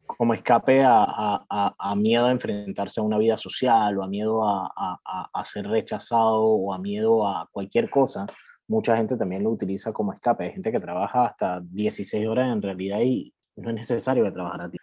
como 0.06 0.34
escape 0.34 0.84
a, 0.84 1.04
a, 1.08 1.76
a, 1.78 1.96
miedo 1.96 2.28
a 2.28 2.32
enfrentarse 2.32 3.00
a 3.00 3.04
una 3.04 3.18
vida 3.18 3.38
social 3.38 3.98
o 3.98 4.04
a 4.04 4.08
miedo 4.08 4.48
a, 4.48 5.00
a, 5.34 5.46
ser 5.46 5.68
rechazado 5.68 6.44
o 6.44 6.74
a 6.74 6.78
miedo 6.78 7.28
a 7.28 7.50
cualquier 7.52 7.90
cosa. 7.90 8.28
Mucha 8.68 8.96
gente 8.98 9.18
también 9.18 9.44
lo 9.44 9.50
utiliza 9.50 9.92
como 9.92 10.14
escape. 10.14 10.46
Hay 10.46 10.54
gente 10.54 10.72
que 10.72 10.80
trabaja 10.80 11.26
hasta 11.26 11.62
16 11.62 12.28
horas 12.28 12.52
en 12.52 12.62
realidad 12.62 13.00
y 13.02 13.34
no 13.56 13.70
es 13.70 13.76
necesario 13.76 14.24
que 14.24 14.32
trabajar 14.32 14.62
a 14.62 14.70
ti. 14.70 14.78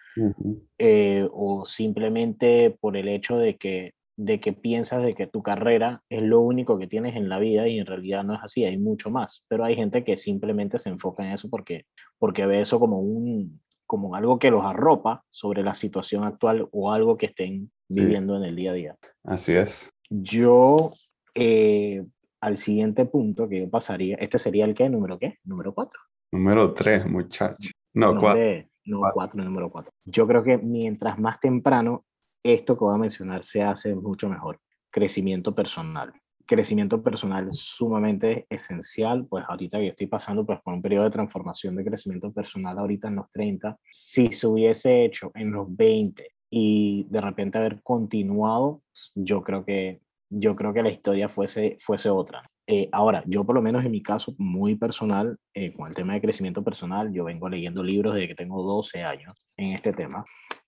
Eh, 0.79 1.29
o 1.33 1.65
simplemente 1.67 2.77
por 2.81 2.97
el 2.97 3.09
hecho 3.09 3.39
de 3.39 3.57
que 3.57 3.93
de 4.17 4.41
que 4.41 4.53
piensas 4.53 5.03
de 5.03 5.15
que 5.15 5.27
tu 5.27 5.43
carrera 5.43 6.03
es 6.09 6.23
lo 6.23 6.41
único 6.41 6.79
que 6.79 6.87
tienes 6.87 7.17
en 7.17 7.29
la 7.29 7.39
vida 7.39 7.67
y 7.69 7.79
en 7.79 7.87
realidad 7.87 8.23
no 8.23 8.35
es 8.35 8.41
así, 8.43 8.65
hay 8.65 8.79
mucho 8.79 9.11
más, 9.11 9.45
pero 9.49 9.65
hay 9.65 9.75
gente 9.75 10.05
que 10.05 10.17
simplemente 10.17 10.79
se 10.79 10.91
enfoca 10.91 11.25
en 11.25 11.33
eso 11.33 11.49
porque, 11.51 11.87
porque 12.19 12.47
ve 12.47 12.61
eso 12.61 12.79
como, 12.79 13.01
un, 13.01 13.61
como 13.87 14.15
algo 14.15 14.39
que 14.39 14.51
los 14.51 14.65
arropa 14.65 15.25
sobre 15.31 15.63
la 15.63 15.75
situación 15.75 16.25
actual 16.25 16.69
o 16.71 16.93
algo 16.93 17.17
que 17.17 17.27
estén 17.27 17.71
viviendo 17.89 18.37
en 18.37 18.45
el 18.45 18.57
día 18.57 18.71
a 18.71 18.75
día. 18.75 18.97
Así 19.25 19.53
es. 19.53 19.91
Yo, 20.09 20.93
eh, 21.35 22.05
al 22.41 22.59
siguiente 22.59 23.07
punto 23.07 23.49
que 23.49 23.61
yo 23.61 23.71
pasaría, 23.71 24.17
este 24.17 24.39
sería 24.39 24.65
el 24.65 24.75
que, 24.75 24.89
número 24.89 25.19
qué, 25.19 25.39
número 25.45 25.75
cuatro. 25.75 26.01
Número 26.31 26.73
tres, 26.73 27.07
muchacho. 27.07 27.71
No, 27.95 28.19
cuatro. 28.19 28.43
no, 28.87 29.01
cuatro, 29.13 29.43
número 29.43 29.71
cuatro. 29.71 29.93
Yo 30.05 30.27
creo 30.27 30.43
que 30.43 30.59
mientras 30.59 31.19
más 31.19 31.41
temprano 31.41 32.05
esto 32.45 32.77
que 32.77 32.85
voy 32.85 32.95
a 32.95 32.99
mencionar 32.99 33.45
se 33.45 33.63
hace 33.63 33.95
mucho 33.97 34.29
mejor. 34.29 34.61
Crecimiento 34.91 35.55
personal. 35.55 36.13
crecimiento 36.47 37.03
personal 37.03 37.49
sumamente 37.53 38.47
esencial, 38.51 39.27
pues 39.27 39.47
ahorita 39.49 39.79
que 39.79 39.89
estoy 39.89 40.07
pasando 40.09 40.45
pues 40.45 40.61
por 40.61 40.75
un 40.75 40.83
periodo 40.83 41.05
de 41.05 41.11
transformación 41.11 41.75
de 41.75 41.87
crecimiento 41.87 42.31
personal 42.35 42.79
ahorita 42.79 43.09
en 43.09 43.17
los 43.17 43.31
30, 43.31 43.79
si 43.91 44.31
se 44.31 44.47
hubiese 44.47 45.07
hecho 45.07 45.33
en 45.35 45.53
los 45.53 45.75
20 45.75 46.29
y 46.51 47.07
de 47.09 47.21
repente 47.23 47.57
haber 47.57 47.83
continuado, 47.83 48.83
yo 49.15 49.43
creo 49.43 49.65
que 49.65 50.03
yo 50.29 50.55
creo 50.55 50.75
que 50.75 50.83
la 50.83 50.91
historia 50.91 51.31
fuese, 51.31 51.79
fuese 51.81 52.11
otra. 52.11 52.43
Eh, 52.67 52.91
ahora, 52.93 53.23
yo 53.27 53.45
por 53.45 53.55
lo 53.55 53.63
menos 53.63 53.83
en 53.85 53.93
mi 53.93 54.03
caso 54.03 54.35
muy 54.37 54.75
personal, 54.75 55.39
eh, 55.55 55.73
con 55.73 55.89
el 55.89 55.95
tema 55.95 56.13
de 56.13 56.21
crecimiento 56.21 56.63
personal, 56.63 57.11
yo 57.13 57.25
vengo 57.25 57.49
leyendo 57.49 57.83
libros 57.83 58.15
desde 58.15 58.29
que 58.29 58.35
tengo 58.35 58.63
12 58.63 59.03
años 59.03 59.35
en 59.57 59.73
este 59.73 59.95
tema 59.95 60.25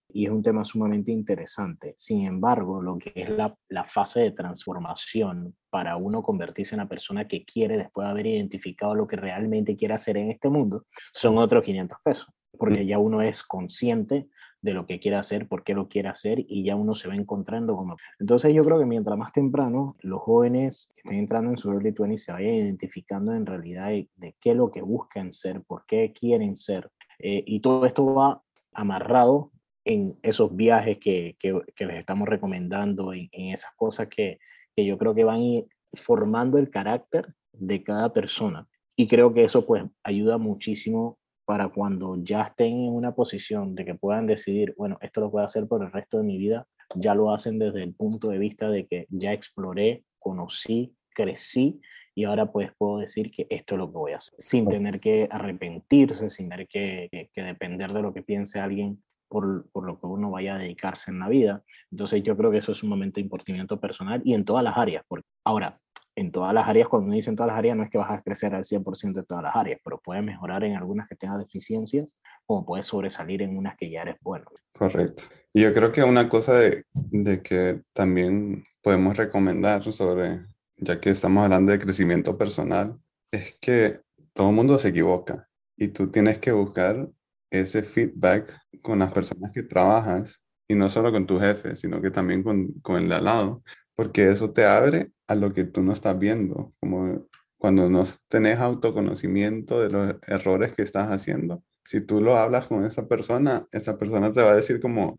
y 0.09 0.27
es 0.27 0.31
un 0.31 0.43
tema 0.43 0.65
sumamente 0.65 1.13
interesante. 1.13 1.95
Sin 1.97 2.27
embargo, 2.27 2.81
lo 2.81 2.99
que 2.99 3.13
es 3.15 3.29
la, 3.31 3.55
la, 3.69 3.85
fase 3.85 4.21
de 4.21 4.31
transformación 4.31 5.57
para 5.71 5.97
uno 5.97 6.23
convertirse 6.23 6.75
en 6.75 6.81
la 6.81 6.89
persona 6.89 7.29
que 7.29 7.45
quiere 7.45 7.77
después 7.77 8.07
de 8.07 8.11
haber 8.11 8.27
identificado 8.27 8.95
lo 8.95 9.07
que 9.07 9.17
realmente 9.17 9.77
quiere 9.77 9.95
hacer 9.95 10.17
en 10.17 10.31
este 10.31 10.49
mundo, 10.49 10.87
son 11.13 11.39
otros 11.39 11.65
500 11.65 11.99
pesos, 12.03 12.29
porque 12.57 12.87
ya 12.87 12.99
uno 12.99 13.23
es 13.23 13.43
consciente 13.43 14.29
de 14.67 14.75
lo 14.75 14.87
que 14.87 14.99
quiere 14.99 15.17
hacer, 15.17 15.49
por 15.49 15.63
qué 15.65 15.75
lo 15.75 15.89
quiere 15.89 16.09
hacer 16.09 16.45
y 16.49 16.65
ya 16.65 16.77
uno 16.77 16.95
se 16.95 17.09
va 17.09 17.15
encontrando 17.15 17.77
como... 17.77 17.97
Entonces 18.19 18.53
yo 18.53 18.65
creo 18.65 18.79
que 18.79 18.87
mientras 18.87 19.17
más 19.17 19.33
temprano 19.33 19.97
los 20.01 20.21
jóvenes 20.21 20.91
que 20.95 21.03
estén 21.03 21.19
entrando 21.21 21.51
en 21.51 21.57
su 21.57 21.71
early 21.71 21.93
20 21.93 22.17
se 22.19 22.33
vayan 22.33 22.55
identificando 22.55 23.33
en 23.33 23.47
realidad 23.47 23.91
de, 23.91 24.37
qué 24.41 24.51
es 24.51 24.57
lo 24.57 24.71
que 24.71 24.83
buscan 24.83 25.33
ser, 25.33 25.63
por 25.63 25.85
qué 25.87 26.13
quieren 26.13 26.57
ser. 26.57 26.91
Eh, 27.19 27.45
y 27.47 27.61
todo 27.61 27.87
esto 27.87 28.13
va 28.13 28.43
amarrado 28.73 29.53
en 29.87 30.19
esos 30.23 30.55
viajes 30.55 30.99
que, 30.99 31.37
que, 31.39 31.87
les 31.87 31.97
estamos 31.97 32.29
recomendando, 32.29 33.15
en, 33.15 33.29
en 33.33 33.55
esas 33.55 33.71
cosas 33.77 34.09
que, 34.09 34.39
que 34.75 34.85
yo 34.85 34.99
creo 34.99 35.15
que 35.15 35.25
van 35.25 35.65
formando 35.95 36.59
el 36.59 36.71
carácter 36.71 37.33
de 37.53 37.83
cada 37.83 38.13
persona. 38.13 38.69
Y 38.97 39.07
creo 39.07 39.33
que 39.33 39.45
eso 39.45 39.65
pues 39.65 39.85
ayuda 40.03 40.39
muchísimo 40.39 41.19
para 41.45 41.69
cuando 41.69 42.17
ya 42.23 42.43
estén 42.43 42.87
en 42.87 42.93
una 42.93 43.15
posición 43.15 43.77
de 43.77 43.85
que 43.85 43.95
puedan 43.95 44.27
decidir, 44.27 44.75
bueno, 44.77 44.99
esto 45.01 45.21
lo 45.21 45.31
puedo 45.31 45.47
hacer 45.47 45.69
por 45.69 45.83
el 45.85 45.93
resto 45.93 46.19
de 46.19 46.25
mi 46.25 46.37
vida, 46.37 46.67
ya 46.97 47.15
lo 47.15 47.33
hacen 47.33 47.59
desde 47.59 47.85
el 47.85 47.95
punto 47.95 48.29
de 48.29 48.39
vista 48.39 48.69
de 48.69 48.87
que 48.87 49.07
ya 49.09 49.33
exploré, 49.33 50.05
conocí, 50.19 50.97
crecí 51.11 51.81
y 52.17 52.25
ahora 52.25 52.51
pues 52.51 52.71
puedo 52.77 52.99
decir 52.99 53.31
que 53.31 53.47
esto 53.51 53.75
es 53.75 53.79
lo 53.79 53.87
que 53.93 53.99
voy 53.99 54.13
a 54.13 54.17
hacer, 54.17 54.35
sin 54.39 54.67
tener 54.69 54.99
que 54.99 55.29
arrepentirse, 55.31 56.31
sin 56.31 56.49
tener 56.49 56.67
que, 56.67 57.31
que, 57.33 57.43
depender 57.43 57.93
de 57.93 58.03
lo 58.03 58.13
que 58.13 58.23
piense 58.23 58.59
alguien 58.59 59.03
por, 59.29 59.69
por, 59.71 59.85
lo 59.85 59.99
que 59.99 60.07
uno 60.07 60.31
vaya 60.31 60.55
a 60.55 60.59
dedicarse 60.59 61.11
en 61.11 61.19
la 61.19 61.29
vida. 61.29 61.63
Entonces 61.91 62.23
yo 62.23 62.37
creo 62.37 62.51
que 62.51 62.59
eso 62.59 62.73
es 62.73 62.83
un 62.83 62.91
momento 62.91 63.17
de 63.17 63.23
importante 63.23 63.77
personal 63.77 64.23
y 64.25 64.35
en 64.35 64.45
todas 64.45 64.65
las 64.65 64.77
áreas. 64.77 65.05
Porque 65.09 65.27
ahora, 65.45 65.79
en 66.17 66.33
todas 66.33 66.55
las 66.55 66.67
áreas, 66.67 66.89
cuando 66.89 67.07
uno 67.07 67.17
dice 67.17 67.31
en 67.31 67.37
todas 67.37 67.49
las 67.49 67.59
áreas, 67.59 67.77
no 67.77 67.83
es 67.83 67.91
que 67.91 67.99
vas 67.99 68.11
a 68.11 68.23
crecer 68.23 68.55
al 68.55 68.65
100% 68.65 69.21
de 69.21 69.23
todas 69.27 69.45
las 69.45 69.55
áreas, 69.55 69.81
pero 69.85 70.01
puedes 70.03 70.25
mejorar 70.25 70.65
en 70.65 70.75
algunas 70.75 71.07
que 71.09 71.15
tengas 71.15 71.39
deficiencias, 71.39 72.17
como 72.47 72.65
puedes 72.65 72.87
sobresalir 72.87 73.43
en 73.43 73.57
unas 73.57 73.77
que 73.77 73.91
ya 73.91 74.03
eres 74.03 74.17
bueno. 74.23 74.47
Correcto. 74.73 75.25
Y 75.53 75.63
yo 75.63 75.73
creo 75.75 75.93
que 75.93 76.03
una 76.03 76.29
cosa 76.29 76.55
de, 76.55 76.85
de 76.95 77.43
que 77.43 77.83
también 77.93 78.65
podemos 78.83 79.17
recomendar 79.17 79.93
sobre, 79.93 80.47
ya 80.77 81.01
que 81.01 81.11
estamos 81.11 81.45
hablando 81.45 81.73
de 81.73 81.79
crecimiento 81.79 82.39
personal, 82.39 82.99
es 83.31 83.59
que 83.61 84.01
todo 84.33 84.51
el 84.51 84.57
mundo 84.57 84.79
se 84.79 84.89
equivoca 84.89 85.49
y 85.77 85.89
tú 85.89 86.11
tienes 86.11 86.39
que 86.39 86.53
buscar 86.53 87.09
ese 87.51 87.83
feedback 87.83 88.57
con 88.83 88.99
las 88.99 89.13
personas 89.13 89.53
que 89.53 89.63
trabajas 89.63 90.41
y 90.69 90.75
no 90.75 90.91
solo 90.91 91.13
con 91.13 91.27
tu 91.27 91.39
jefe, 91.39 91.77
sino 91.77 92.01
que 92.01 92.11
también 92.11 92.43
con, 92.43 92.73
con 92.83 92.97
el 92.97 93.09
de 93.09 93.15
al 93.15 93.25
lado, 93.25 93.63
porque 93.95 94.31
eso 94.31 94.53
te 94.53 94.65
abre 94.65 95.11
a 95.27 95.35
lo 95.35 95.53
que 95.53 95.65
tú 95.65 95.83
no 95.83 95.93
estás 95.93 96.19
viendo, 96.19 96.73
como 96.81 97.27
cuando 97.59 97.89
no 97.89 98.05
tenés 98.29 98.59
autoconocimiento 98.59 99.81
de 99.81 99.91
los 99.91 100.17
errores 100.27 100.75
que 100.75 100.83
estás 100.83 101.11
haciendo. 101.11 101.63
Si 101.85 102.01
tú 102.01 102.21
lo 102.21 102.37
hablas 102.37 102.67
con 102.67 102.85
esa 102.85 103.07
persona, 103.07 103.67
esa 103.73 103.99
persona 103.99 104.33
te 104.33 104.43
va 104.43 104.53
a 104.53 104.57
decir 104.57 104.81
como, 104.81 105.19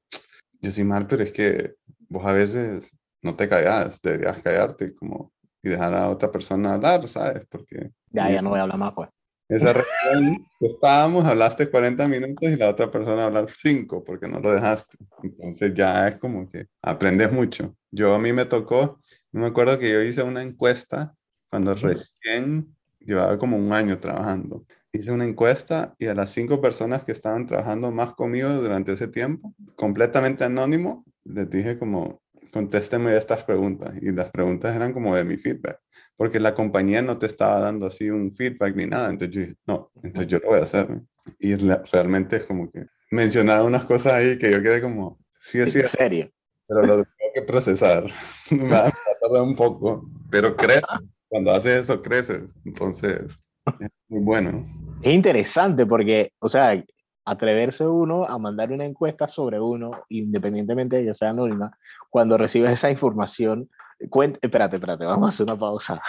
yo 0.62 0.72
soy 0.72 0.84
mal, 0.84 1.07
pero 1.07 1.24
es 1.24 1.31
que 1.31 1.75
vos 2.10 2.25
a 2.25 2.34
veces 2.34 2.96
no 3.22 3.36
te 3.36 3.48
callas, 3.48 4.01
deberías 4.01 4.41
callarte 4.41 4.93
como, 4.96 5.31
y 5.63 5.69
dejar 5.69 5.96
a 5.96 6.10
otra 6.10 6.31
persona 6.31 6.74
hablar, 6.74 7.07
¿sabes? 7.10 7.46
Porque... 7.50 7.91
Ya, 8.12 8.29
ya 8.29 8.41
no 8.41 8.50
voy 8.50 8.60
a 8.60 8.63
hablar 8.63 8.77
más, 8.77 8.93
pues. 8.93 9.10
Esa 9.50 9.74
reunión 9.74 10.46
estábamos, 10.60 11.25
hablaste 11.25 11.70
40 11.70 12.08
minutos 12.08 12.50
y 12.50 12.58
la 12.58 12.70
otra 12.70 12.92
persona 12.92 13.25
habló 13.25 13.48
5 13.48 14.04
porque 14.04 14.27
no 14.27 14.39
lo 14.39 14.51
dejaste. 14.51 14.98
Entonces 15.24 15.74
ya 15.74 16.08
es 16.08 16.18
como 16.18 16.50
que 16.50 16.68
aprendes 16.82 17.32
mucho. 17.32 17.75
Yo 17.92 18.13
a 18.13 18.20
mí 18.20 18.34
me 18.34 18.46
tocó 18.46 19.00
me 19.32 19.48
acuerdo 19.48 19.77
que 19.77 19.92
yo 19.92 20.01
hice 20.01 20.24
una 20.24 20.42
encuesta 20.42 21.16
cuando 21.50 21.75
recién 21.75 22.75
llevaba 23.00 23.38
como 23.38 23.58
un 23.58 23.72
año 23.72 24.00
trabajando. 24.00 24.66
Hice 24.92 25.12
una 25.12 25.25
encuesta 25.25 25.96
y 26.00 26.08
a 26.08 26.16
las 26.16 26.32
cinco 26.32 26.62
personas 26.62 27.04
que 27.04 27.12
estaban 27.12 27.46
trabajando 27.46 27.92
más 27.92 28.16
conmigo 28.16 28.50
durante 28.50 28.94
ese 28.94 29.08
tiempo, 29.08 29.54
completamente 29.75 30.44
anónimo, 30.44 31.06
les 31.24 31.50
dije 31.50 31.77
como, 31.77 32.22
contésteme 32.51 33.16
estas 33.16 33.44
preguntas. 33.44 33.92
Y 34.01 34.12
las 34.12 34.32
preguntas 34.32 34.75
eran 34.75 34.94
como 34.94 35.16
de 35.16 35.24
mi 35.24 35.38
feedback, 35.38 35.80
porque 36.17 36.39
la 36.39 36.55
compañía 36.55 37.01
no 37.01 37.17
te 37.17 37.27
estaba 37.27 37.59
dando 37.59 37.86
así 37.86 38.09
un 38.09 38.31
feedback 38.31 38.75
ni 38.75 38.88
nada. 38.88 39.09
Entonces 39.09 39.36
yo 39.36 39.41
dije, 39.41 39.55
no, 39.67 39.91
entonces 40.03 40.27
yo 40.27 40.39
lo 40.39 40.50
voy 40.50 40.59
a 40.59 40.63
hacer. 40.63 40.88
Y 41.39 41.55
realmente 41.55 42.38
es 42.38 42.43
como 42.43 42.71
que 42.71 42.88
mencionaron 43.12 43.67
unas 43.67 43.86
cosas 43.86 44.13
ahí 44.13 44.38
que 44.38 44.51
yo 44.51 44.62
quedé 44.62 44.81
como, 44.81 45.19
sí, 45.39 45.63
sí. 45.69 45.79
¿En 45.79 45.88
serio? 45.88 46.31
Pero 46.67 46.81
lo 46.81 46.95
tengo 46.95 47.33
que 47.33 47.41
procesar. 47.43 48.05
Me 48.51 48.69
va 48.69 48.88
a 48.88 48.93
tardar 49.21 49.41
un 49.43 49.55
poco, 49.55 50.09
pero 50.29 50.55
crece. 50.55 50.81
Cuando 51.29 51.51
haces 51.51 51.83
eso, 51.83 52.01
creces. 52.01 52.43
Entonces, 52.65 53.39
es 53.79 53.89
muy 54.07 54.21
bueno. 54.21 54.65
Es 55.01 55.13
interesante 55.13 55.86
porque, 55.86 56.31
o 56.39 56.50
sea, 56.50 56.83
atreverse 57.25 57.86
uno 57.86 58.25
a 58.25 58.38
mandar 58.38 58.71
una 58.71 58.86
encuesta 58.86 59.27
sobre 59.27 59.59
uno, 59.59 59.91
independientemente 60.09 60.97
de 60.97 61.05
que 61.05 61.13
sea 61.13 61.29
anónima, 61.31 61.77
cuando 62.09 62.38
recibes 62.38 62.71
esa 62.71 62.89
información, 62.89 63.69
cuente, 64.10 64.39
espérate, 64.42 64.77
espérate, 64.77 65.06
vamos 65.06 65.25
a 65.25 65.30
hacer 65.30 65.46
una 65.46 65.58
pausa. 65.58 66.01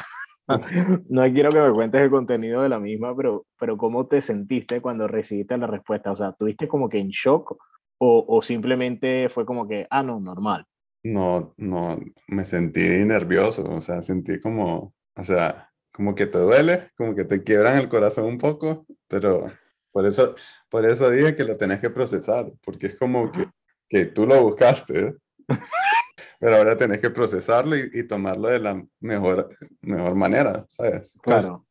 no 1.08 1.22
quiero 1.32 1.50
que 1.50 1.60
me 1.60 1.72
cuentes 1.72 2.02
el 2.02 2.10
contenido 2.10 2.62
de 2.62 2.68
la 2.68 2.78
misma, 2.78 3.14
pero, 3.16 3.46
pero 3.58 3.76
¿cómo 3.76 4.06
te 4.06 4.20
sentiste 4.20 4.80
cuando 4.80 5.06
recibiste 5.06 5.56
la 5.58 5.66
respuesta? 5.66 6.10
O 6.10 6.16
sea, 6.16 6.32
¿tuviste 6.32 6.68
como 6.68 6.88
que 6.88 6.98
en 6.98 7.08
shock 7.08 7.56
o, 7.98 8.24
o, 8.28 8.42
simplemente 8.42 9.28
fue 9.28 9.44
como 9.44 9.66
que, 9.66 9.86
ah, 9.90 10.02
no, 10.02 10.20
normal? 10.20 10.64
No, 11.02 11.54
no, 11.56 11.98
me 12.28 12.44
sentí 12.44 12.80
nervioso, 12.80 13.64
o 13.64 13.80
sea, 13.80 14.02
sentí 14.02 14.40
como, 14.40 14.94
o 15.16 15.24
sea, 15.24 15.70
como 15.92 16.14
que 16.14 16.26
te 16.26 16.38
duele, 16.38 16.90
como 16.96 17.14
que 17.14 17.24
te 17.24 17.42
quiebran 17.42 17.78
el 17.78 17.88
corazón 17.88 18.24
un 18.24 18.38
poco, 18.38 18.86
pero 19.08 19.50
por 19.90 20.06
eso, 20.06 20.34
por 20.68 20.86
eso 20.86 21.10
dije 21.10 21.34
que 21.34 21.44
lo 21.44 21.56
tenés 21.56 21.80
que 21.80 21.90
procesar, 21.90 22.52
porque 22.64 22.88
es 22.88 22.96
como 22.96 23.32
que, 23.32 23.46
que 23.88 24.06
tú 24.06 24.26
lo 24.26 24.42
buscaste, 24.42 25.16
pero 26.38 26.56
ahora 26.56 26.76
tenés 26.76 26.98
que 27.00 27.10
procesarlo 27.10 27.76
y, 27.76 28.06
tomarlo 28.06 28.48
de 28.48 28.58
la 28.58 28.82
mejor, 29.00 29.56
mejor 29.82 30.14
manera, 30.14 30.64
¿sabes? 30.68 31.12
Claro. 31.22 31.66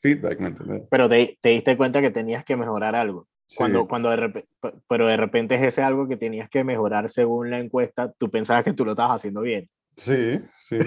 Feedback, 0.00 0.38
¿me 0.40 0.48
entiendes? 0.48 0.82
Pero 0.90 1.08
te, 1.08 1.38
te 1.40 1.48
diste 1.50 1.76
cuenta 1.76 2.00
que 2.00 2.10
tenías 2.10 2.44
que 2.44 2.56
mejorar 2.56 2.94
algo. 2.94 3.26
Cuando, 3.56 3.88
cuando 3.88 4.10
de 4.10 4.16
repente, 4.16 4.48
pero 4.88 5.08
de 5.08 5.16
repente 5.16 5.54
es 5.54 5.62
ese 5.62 5.82
algo 5.82 6.06
que 6.06 6.16
tenías 6.16 6.50
que 6.50 6.64
mejorar 6.64 7.10
según 7.10 7.50
la 7.50 7.58
encuesta, 7.58 8.12
tú 8.18 8.30
pensabas 8.30 8.64
que 8.64 8.74
tú 8.74 8.84
lo 8.84 8.90
estabas 8.90 9.16
haciendo 9.16 9.40
bien. 9.40 9.68
Sí, 9.96 10.40
sí, 10.54 10.78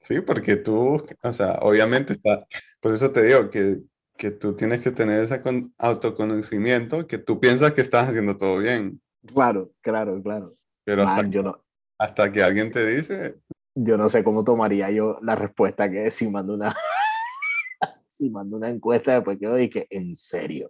sí, 0.00 0.20
porque 0.20 0.56
tú, 0.56 1.04
o 1.22 1.32
sea, 1.32 1.58
obviamente 1.62 2.12
está, 2.12 2.46
por 2.80 2.92
eso 2.92 3.10
te 3.10 3.24
digo 3.24 3.50
que, 3.50 3.78
que 4.16 4.30
tú 4.30 4.54
tienes 4.54 4.82
que 4.82 4.90
tener 4.90 5.22
ese 5.22 5.42
autoconocimiento, 5.78 7.06
que 7.06 7.18
tú 7.18 7.40
piensas 7.40 7.72
que 7.72 7.80
estás 7.80 8.08
haciendo 8.08 8.36
todo 8.36 8.58
bien. 8.58 9.00
Claro, 9.26 9.66
claro, 9.80 10.22
claro. 10.22 10.54
Pero 10.84 11.02
hasta, 11.02 11.26
yo 11.28 11.42
no, 11.42 11.64
hasta 11.98 12.30
que 12.30 12.42
alguien 12.42 12.70
te 12.70 12.86
dice... 12.86 13.36
Yo 13.74 13.98
no 13.98 14.08
sé 14.08 14.24
cómo 14.24 14.42
tomaría 14.42 14.90
yo 14.90 15.18
la 15.20 15.36
respuesta 15.36 15.90
que 15.90 16.10
si 16.10 16.28
mando 16.28 16.54
una, 16.54 16.74
si 18.06 18.30
mando 18.30 18.56
una 18.56 18.70
encuesta 18.70 19.14
después 19.14 19.38
que 19.38 19.48
dije, 19.48 19.86
en 19.90 20.16
serio. 20.16 20.68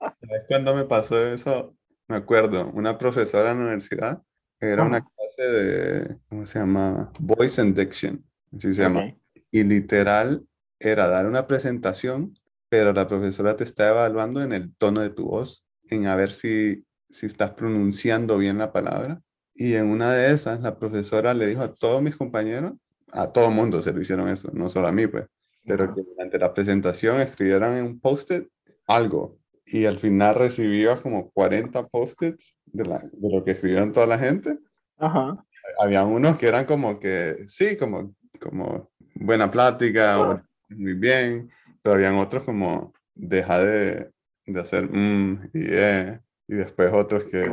¿Sabes 0.00 0.42
cuándo 0.48 0.74
me 0.74 0.84
pasó 0.84 1.24
eso? 1.26 1.76
Me 2.08 2.16
acuerdo, 2.16 2.70
una 2.74 2.98
profesora 2.98 3.52
en 3.52 3.58
la 3.58 3.62
universidad, 3.64 4.22
era 4.60 4.84
una 4.84 5.00
clase 5.00 5.50
de, 5.50 6.16
¿cómo 6.28 6.46
se 6.46 6.58
llama? 6.58 7.12
Voice 7.18 7.60
and 7.60 7.78
Diction, 7.78 8.24
así 8.56 8.74
se 8.74 8.82
llama. 8.82 9.14
Y 9.50 9.64
literal 9.64 10.46
era 10.78 11.08
dar 11.08 11.26
una 11.26 11.46
presentación, 11.46 12.38
pero 12.68 12.92
la 12.92 13.06
profesora 13.06 13.56
te 13.56 13.64
está 13.64 13.88
evaluando 13.88 14.42
en 14.42 14.52
el 14.52 14.74
tono 14.76 15.00
de 15.00 15.10
tu 15.10 15.26
voz, 15.26 15.64
en 15.88 16.06
a 16.06 16.16
ver 16.16 16.32
si, 16.32 16.84
si 17.10 17.26
estás 17.26 17.52
pronunciando 17.52 18.38
bien 18.38 18.58
la 18.58 18.72
palabra. 18.72 19.20
Y 19.54 19.74
en 19.74 19.86
una 19.86 20.12
de 20.12 20.32
esas, 20.32 20.60
la 20.60 20.78
profesora 20.78 21.34
le 21.34 21.46
dijo 21.46 21.62
a 21.62 21.72
todos 21.72 22.02
mis 22.02 22.16
compañeros, 22.16 22.72
a 23.10 23.30
todo 23.30 23.50
mundo 23.50 23.82
se 23.82 23.92
lo 23.92 24.00
hicieron 24.00 24.28
eso, 24.28 24.50
no 24.52 24.70
solo 24.70 24.88
a 24.88 24.92
mí, 24.92 25.06
pues, 25.06 25.26
pero 25.66 25.94
que 25.94 26.02
durante 26.02 26.38
la 26.38 26.54
presentación 26.54 27.20
escribieran 27.20 27.74
en 27.74 27.84
un 27.84 28.00
post-it 28.00 28.48
algo. 28.86 29.38
Y 29.64 29.84
al 29.84 29.98
final 29.98 30.34
recibía 30.34 30.96
como 30.96 31.30
40 31.30 31.86
post-its 31.86 32.56
de, 32.66 32.84
de, 32.84 33.30
lo 33.30 33.44
que 33.44 33.52
escribieron 33.52 33.92
toda 33.92 34.06
la 34.06 34.18
gente. 34.18 34.58
Ajá. 34.98 35.44
Había 35.78 36.04
unos 36.04 36.38
que 36.38 36.48
eran 36.48 36.64
como 36.64 36.98
que, 36.98 37.44
sí, 37.46 37.76
como 37.76 38.14
como 38.42 38.90
buena 39.14 39.50
plática, 39.50 40.44
muy 40.68 40.94
bien, 40.94 41.50
pero 41.80 41.94
habían 41.94 42.16
otros 42.16 42.44
como 42.44 42.92
deja 43.14 43.60
de, 43.60 44.10
de 44.46 44.60
hacer 44.60 44.88
mm 44.90 45.50
y 45.54 45.64
eh, 45.70 46.20
y 46.48 46.54
después 46.56 46.92
otros 46.92 47.24
que 47.24 47.48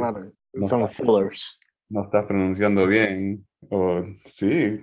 no 0.54 0.68
son 0.68 0.90
fillers. 0.90 1.59
No 1.90 2.04
estás 2.04 2.26
pronunciando 2.26 2.86
bien, 2.86 3.48
o 3.70 4.04
sí, 4.26 4.80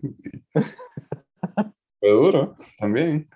fue 2.01 2.11
duro 2.11 2.57
también, 2.79 3.29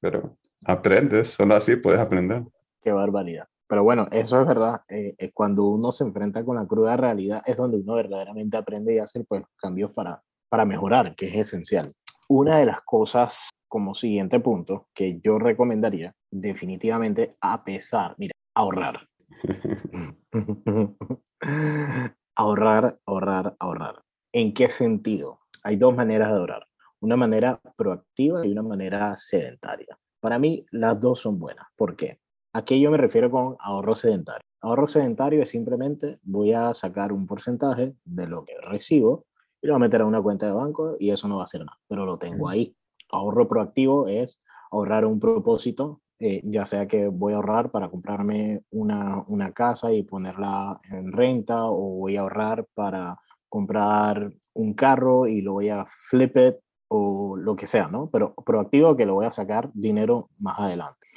pero 0.00 0.36
aprendes, 0.64 1.30
solo 1.30 1.54
así 1.54 1.76
puedes 1.76 2.00
aprender. 2.00 2.42
Qué 2.82 2.90
barbaridad. 2.90 3.46
Pero 3.68 3.84
bueno, 3.84 4.08
eso 4.10 4.40
es 4.40 4.46
verdad. 4.46 4.82
Eh, 4.88 5.14
eh, 5.16 5.30
cuando 5.32 5.66
uno 5.66 5.92
se 5.92 6.02
enfrenta 6.04 6.44
con 6.44 6.56
la 6.56 6.66
cruda 6.66 6.96
realidad 6.96 7.42
es 7.46 7.56
donde 7.56 7.78
uno 7.78 7.94
verdaderamente 7.94 8.56
aprende 8.56 8.94
y 8.94 8.98
hace 8.98 9.24
pues, 9.24 9.44
cambios 9.56 9.92
para, 9.92 10.20
para 10.48 10.64
mejorar, 10.64 11.14
que 11.14 11.28
es 11.28 11.36
esencial. 11.36 11.94
Una 12.28 12.58
de 12.58 12.66
las 12.66 12.82
cosas 12.82 13.50
como 13.68 13.94
siguiente 13.94 14.40
punto 14.40 14.88
que 14.92 15.20
yo 15.20 15.38
recomendaría 15.38 16.12
definitivamente 16.30 17.36
a 17.40 17.64
pesar, 17.64 18.16
mira, 18.18 18.32
ahorrar. 18.54 19.08
ahorrar, 22.42 22.98
ahorrar, 23.06 23.56
ahorrar. 23.60 24.02
¿En 24.32 24.52
qué 24.52 24.68
sentido? 24.68 25.40
Hay 25.62 25.76
dos 25.76 25.94
maneras 25.94 26.28
de 26.30 26.38
ahorrar. 26.38 26.66
Una 27.00 27.16
manera 27.16 27.60
proactiva 27.76 28.44
y 28.44 28.50
una 28.50 28.62
manera 28.62 29.16
sedentaria. 29.16 29.96
Para 30.20 30.38
mí, 30.38 30.66
las 30.72 30.98
dos 30.98 31.20
son 31.20 31.38
buenas. 31.38 31.66
¿Por 31.76 31.94
qué? 31.94 32.18
¿A 32.52 32.64
qué 32.64 32.80
yo 32.80 32.90
me 32.90 32.96
refiero 32.96 33.30
con 33.30 33.56
ahorro 33.60 33.94
sedentario? 33.94 34.44
Ahorro 34.60 34.88
sedentario 34.88 35.42
es 35.42 35.50
simplemente 35.50 36.18
voy 36.22 36.52
a 36.52 36.74
sacar 36.74 37.12
un 37.12 37.26
porcentaje 37.26 37.94
de 38.04 38.26
lo 38.26 38.44
que 38.44 38.54
recibo 38.60 39.26
y 39.60 39.68
lo 39.68 39.74
voy 39.74 39.78
a 39.82 39.86
meter 39.86 40.00
a 40.02 40.06
una 40.06 40.20
cuenta 40.20 40.46
de 40.46 40.52
banco 40.52 40.96
y 40.98 41.10
eso 41.10 41.28
no 41.28 41.36
va 41.36 41.42
a 41.42 41.44
hacer 41.44 41.60
nada, 41.60 41.78
pero 41.88 42.04
lo 42.04 42.18
tengo 42.18 42.48
ahí. 42.48 42.76
Ahorro 43.10 43.48
proactivo 43.48 44.08
es 44.08 44.40
ahorrar 44.70 45.06
un 45.06 45.20
propósito, 45.20 46.00
eh, 46.24 46.40
ya 46.44 46.64
sea 46.64 46.86
que 46.86 47.08
voy 47.08 47.32
a 47.32 47.36
ahorrar 47.36 47.72
para 47.72 47.90
comprarme 47.90 48.62
una, 48.70 49.24
una 49.26 49.50
casa 49.50 49.92
y 49.92 50.04
ponerla 50.04 50.80
en 50.88 51.10
renta 51.10 51.64
o 51.66 51.96
voy 51.96 52.16
a 52.16 52.20
ahorrar 52.20 52.64
para 52.74 53.18
comprar 53.48 54.32
un 54.54 54.72
carro 54.74 55.26
y 55.26 55.40
lo 55.40 55.54
voy 55.54 55.70
a 55.70 55.84
flip 55.88 56.36
it 56.36 56.54
o 56.86 57.36
lo 57.36 57.56
que 57.56 57.66
sea, 57.66 57.88
¿no? 57.88 58.08
Pero 58.08 58.34
proactivo 58.46 58.96
que 58.96 59.04
lo 59.04 59.14
voy 59.14 59.26
a 59.26 59.32
sacar 59.32 59.72
dinero 59.74 60.28
más 60.38 60.60
adelante. 60.60 61.08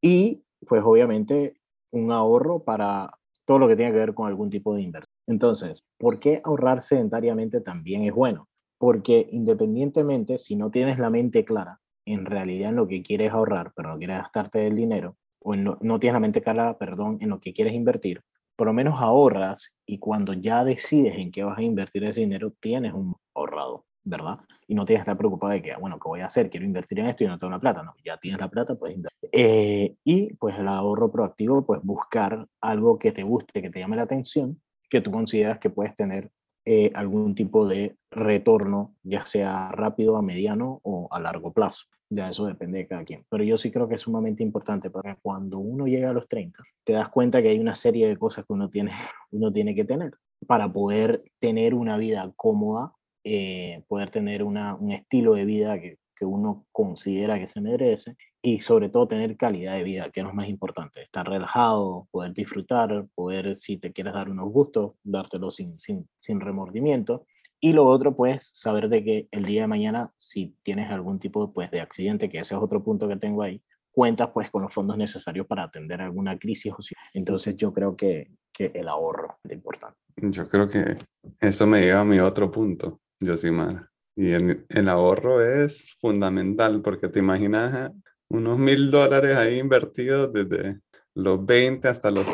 Y 0.00 0.42
pues 0.66 0.82
obviamente 0.86 1.60
un 1.92 2.10
ahorro 2.10 2.64
para 2.64 3.10
todo 3.44 3.58
lo 3.58 3.68
que 3.68 3.76
tiene 3.76 3.92
que 3.92 3.98
ver 3.98 4.14
con 4.14 4.26
algún 4.26 4.48
tipo 4.48 4.74
de 4.74 4.80
inversión. 4.80 5.12
Entonces, 5.26 5.80
¿por 5.98 6.18
qué 6.18 6.40
ahorrar 6.44 6.80
sedentariamente 6.80 7.60
también 7.60 8.04
es 8.04 8.14
bueno? 8.14 8.48
Porque 8.78 9.28
independientemente, 9.32 10.38
si 10.38 10.56
no 10.56 10.70
tienes 10.70 10.98
la 10.98 11.10
mente 11.10 11.44
clara 11.44 11.78
en 12.04 12.26
realidad 12.26 12.70
en 12.70 12.76
lo 12.76 12.88
que 12.88 13.02
quieres 13.02 13.32
ahorrar, 13.32 13.72
pero 13.74 13.90
no 13.90 13.98
quieres 13.98 14.18
gastarte 14.18 14.66
el 14.66 14.76
dinero, 14.76 15.16
o 15.40 15.54
no, 15.54 15.78
no 15.80 16.00
tienes 16.00 16.14
la 16.14 16.20
mente 16.20 16.42
clara, 16.42 16.78
perdón, 16.78 17.18
en 17.20 17.30
lo 17.30 17.40
que 17.40 17.52
quieres 17.52 17.74
invertir, 17.74 18.22
por 18.56 18.66
lo 18.66 18.72
menos 18.72 19.00
ahorras 19.00 19.76
y 19.86 19.98
cuando 19.98 20.32
ya 20.34 20.64
decides 20.64 21.16
en 21.16 21.30
qué 21.30 21.44
vas 21.44 21.58
a 21.58 21.62
invertir 21.62 22.04
ese 22.04 22.20
dinero, 22.20 22.52
tienes 22.60 22.92
un 22.92 23.14
ahorrado. 23.34 23.84
¿verdad? 24.04 24.38
Y 24.66 24.74
no 24.74 24.86
tienes 24.86 25.00
que 25.00 25.10
estar 25.10 25.18
preocupado 25.18 25.52
de 25.52 25.62
que, 25.62 25.74
bueno, 25.76 25.98
¿qué 25.98 26.08
voy 26.08 26.20
a 26.20 26.26
hacer? 26.26 26.50
Quiero 26.50 26.66
invertir 26.66 26.98
en 27.00 27.06
esto 27.06 27.24
y 27.24 27.26
no 27.26 27.38
tengo 27.38 27.50
la 27.50 27.60
plata. 27.60 27.82
No, 27.82 27.94
ya 28.04 28.16
tienes 28.18 28.40
la 28.40 28.48
plata, 28.48 28.74
puedes 28.74 28.96
invertir. 28.96 29.30
Eh, 29.32 29.94
y 30.04 30.34
pues 30.34 30.58
el 30.58 30.68
ahorro 30.68 31.10
proactivo, 31.10 31.64
pues 31.64 31.80
buscar 31.82 32.46
algo 32.60 32.98
que 32.98 33.12
te 33.12 33.22
guste, 33.22 33.62
que 33.62 33.70
te 33.70 33.80
llame 33.80 33.96
la 33.96 34.02
atención, 34.02 34.60
que 34.88 35.00
tú 35.00 35.10
consideras 35.10 35.58
que 35.58 35.70
puedes 35.70 35.94
tener 35.96 36.30
eh, 36.64 36.90
algún 36.94 37.34
tipo 37.34 37.66
de 37.66 37.96
retorno, 38.10 38.96
ya 39.02 39.26
sea 39.26 39.70
rápido, 39.72 40.16
a 40.16 40.22
mediano 40.22 40.80
o 40.82 41.08
a 41.10 41.20
largo 41.20 41.52
plazo. 41.52 41.86
Ya 42.12 42.28
eso 42.28 42.46
depende 42.46 42.78
de 42.78 42.86
cada 42.88 43.04
quien. 43.04 43.24
Pero 43.28 43.44
yo 43.44 43.56
sí 43.56 43.70
creo 43.70 43.88
que 43.88 43.94
es 43.94 44.02
sumamente 44.02 44.42
importante 44.42 44.90
porque 44.90 45.16
cuando 45.22 45.58
uno 45.58 45.86
llega 45.86 46.10
a 46.10 46.12
los 46.12 46.26
30, 46.26 46.62
te 46.84 46.92
das 46.92 47.08
cuenta 47.08 47.40
que 47.40 47.50
hay 47.50 47.58
una 47.60 47.76
serie 47.76 48.08
de 48.08 48.16
cosas 48.16 48.44
que 48.44 48.52
uno 48.52 48.68
tiene, 48.68 48.90
uno 49.30 49.52
tiene 49.52 49.74
que 49.74 49.84
tener 49.84 50.12
para 50.46 50.72
poder 50.72 51.22
tener 51.38 51.74
una 51.74 51.98
vida 51.98 52.32
cómoda 52.34 52.92
eh, 53.22 53.82
poder 53.86 54.10
tener 54.10 54.42
una, 54.42 54.74
un 54.76 54.92
estilo 54.92 55.34
de 55.34 55.44
vida 55.44 55.78
que, 55.78 55.98
que, 56.16 56.24
uno 56.24 56.64
considera 56.72 57.38
que 57.38 57.46
se 57.46 57.60
merece 57.60 58.16
y 58.40 58.60
sobre 58.60 58.88
todo 58.88 59.08
tener 59.08 59.36
calidad 59.36 59.74
de 59.74 59.82
vida, 59.84 60.10
que 60.10 60.20
es 60.20 60.26
lo 60.26 60.32
más 60.32 60.48
importante, 60.48 61.02
estar 61.02 61.28
relajado, 61.28 62.08
poder 62.10 62.32
disfrutar, 62.32 63.06
poder, 63.14 63.56
si 63.56 63.76
te 63.76 63.92
quieres 63.92 64.14
dar 64.14 64.30
unos 64.30 64.50
gustos, 64.50 64.92
dártelo 65.02 65.50
sin, 65.50 65.78
sin, 65.78 66.08
sin 66.16 66.40
remordimiento. 66.40 67.26
Y 67.60 67.72
lo 67.74 67.86
otro, 67.86 68.16
pues, 68.16 68.50
saber 68.54 68.88
de 68.88 69.04
que 69.04 69.28
el 69.30 69.44
día 69.44 69.62
de 69.62 69.66
mañana, 69.66 70.12
si 70.16 70.56
tienes 70.62 70.90
algún 70.90 71.18
tipo 71.18 71.52
pues, 71.52 71.70
de 71.70 71.80
accidente, 71.80 72.30
que 72.30 72.38
ese 72.38 72.54
es 72.54 72.60
otro 72.60 72.82
punto 72.82 73.06
que 73.06 73.16
tengo 73.16 73.42
ahí, 73.42 73.62
cuentas 73.92 74.30
pues 74.32 74.50
con 74.50 74.62
los 74.62 74.72
fondos 74.72 74.96
necesarios 74.96 75.46
para 75.46 75.64
atender 75.64 76.00
alguna 76.00 76.38
crisis. 76.38 76.72
Entonces 77.12 77.56
yo 77.56 77.72
creo 77.72 77.96
que, 77.96 78.30
que 78.52 78.70
el 78.74 78.88
ahorro 78.88 79.38
es 79.44 79.52
importante. 79.52 79.98
Yo 80.16 80.48
creo 80.48 80.68
que 80.68 80.96
eso 81.40 81.66
me 81.66 81.80
lleva 81.80 82.00
a 82.00 82.04
mi 82.04 82.18
otro 82.20 82.50
punto, 82.50 83.00
Yosimar. 83.20 83.88
Y 84.16 84.30
el, 84.32 84.66
el, 84.68 84.88
ahorro 84.88 85.40
es 85.42 85.96
fundamental 86.00 86.82
porque 86.82 87.08
te 87.08 87.20
imaginas 87.20 87.90
unos 88.28 88.58
mil 88.58 88.90
dólares 88.90 89.36
ahí 89.36 89.58
invertidos 89.58 90.32
desde 90.32 90.80
los 91.14 91.44
20 91.44 91.88
hasta 91.88 92.10
los... 92.10 92.26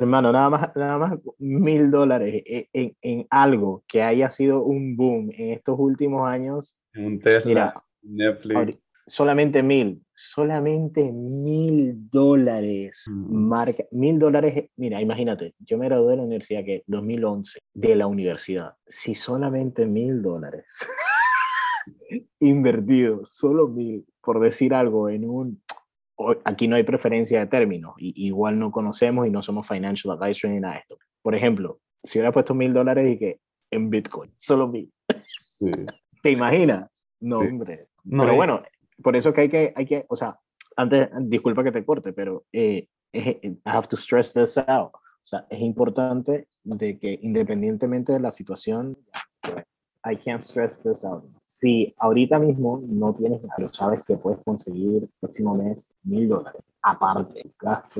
Hermano, 0.00 0.32
nada 0.32 0.48
más, 0.48 0.70
nada 0.76 0.96
más 0.96 1.12
mil 1.36 1.90
dólares 1.90 2.42
en, 2.72 2.96
en, 3.02 3.26
algo 3.28 3.84
que 3.86 4.02
haya 4.02 4.30
sido 4.30 4.62
un 4.62 4.96
boom 4.96 5.30
en 5.36 5.50
estos 5.50 5.78
últimos 5.78 6.26
años. 6.26 6.78
Un 6.96 7.20
Tesla, 7.20 7.84
Netflix. 8.00 8.78
Solamente 9.06 9.62
mil, 9.62 10.02
solamente 10.14 11.12
mil 11.12 12.08
dólares. 12.10 13.04
Mm. 13.10 13.48
Marca, 13.48 13.84
mil 13.90 14.18
dólares. 14.18 14.70
Mira, 14.76 15.02
imagínate, 15.02 15.54
yo 15.58 15.76
me 15.76 15.84
gradué 15.84 16.12
de 16.12 16.16
la 16.16 16.22
universidad 16.22 16.64
que 16.64 16.82
2011, 16.86 17.58
de 17.74 17.96
la 17.96 18.06
universidad. 18.06 18.72
Si 18.86 19.14
solamente 19.14 19.84
mil 19.84 20.22
dólares 20.22 20.64
invertidos, 22.40 23.28
solo 23.34 23.68
mil, 23.68 24.06
por 24.22 24.40
decir 24.40 24.72
algo, 24.72 25.10
en 25.10 25.28
un. 25.28 25.62
Aquí 26.44 26.68
no 26.68 26.76
hay 26.76 26.82
preferencia 26.82 27.40
de 27.40 27.46
términos, 27.46 27.94
y, 27.98 28.26
igual 28.26 28.58
no 28.58 28.70
conocemos 28.70 29.26
y 29.26 29.30
no 29.30 29.42
somos 29.42 29.66
financial 29.66 30.16
advisor 30.18 30.50
ni 30.50 30.60
nada 30.60 30.74
de 30.74 30.80
esto. 30.80 30.98
Por 31.22 31.34
ejemplo, 31.34 31.80
si 32.02 32.18
hubiera 32.18 32.32
puesto 32.32 32.54
mil 32.54 32.72
dólares 32.72 33.12
y 33.12 33.18
que 33.18 33.40
en 33.70 33.90
Bitcoin, 33.90 34.32
solo 34.36 34.68
mil. 34.68 34.92
¿Te 36.22 36.30
imaginas? 36.30 37.08
No, 37.20 37.38
hombre. 37.38 37.88
Pero 38.08 38.34
bueno, 38.34 38.62
por 39.02 39.16
eso 39.16 39.32
que 39.32 39.42
hay 39.42 39.48
que, 39.48 39.72
hay 39.76 39.86
que, 39.86 40.04
o 40.08 40.16
sea, 40.16 40.38
antes, 40.76 41.08
disculpa 41.22 41.62
que 41.64 41.72
te 41.72 41.84
corte, 41.84 42.12
pero 42.12 42.44
eh, 42.52 42.88
I 43.12 43.60
have 43.64 43.88
to 43.88 43.96
stress 43.96 44.32
this 44.32 44.56
out. 44.58 44.92
O 44.94 45.24
sea, 45.24 45.46
es 45.50 45.60
importante 45.60 46.48
de 46.64 46.98
que 46.98 47.18
independientemente 47.22 48.12
de 48.12 48.20
la 48.20 48.30
situación, 48.30 48.96
I 50.04 50.16
can't 50.16 50.42
stress 50.42 50.82
this 50.82 51.04
out. 51.04 51.24
Si 51.60 51.94
ahorita 51.98 52.38
mismo 52.38 52.80
no 52.88 53.12
tienes 53.12 53.42
pero 53.54 53.70
sabes 53.70 54.02
que 54.04 54.16
puedes 54.16 54.40
conseguir 54.42 55.02
el 55.02 55.10
próximo 55.20 55.54
mes 55.54 55.76
mil 56.04 56.26
dólares, 56.26 56.62
aparte, 56.80 57.52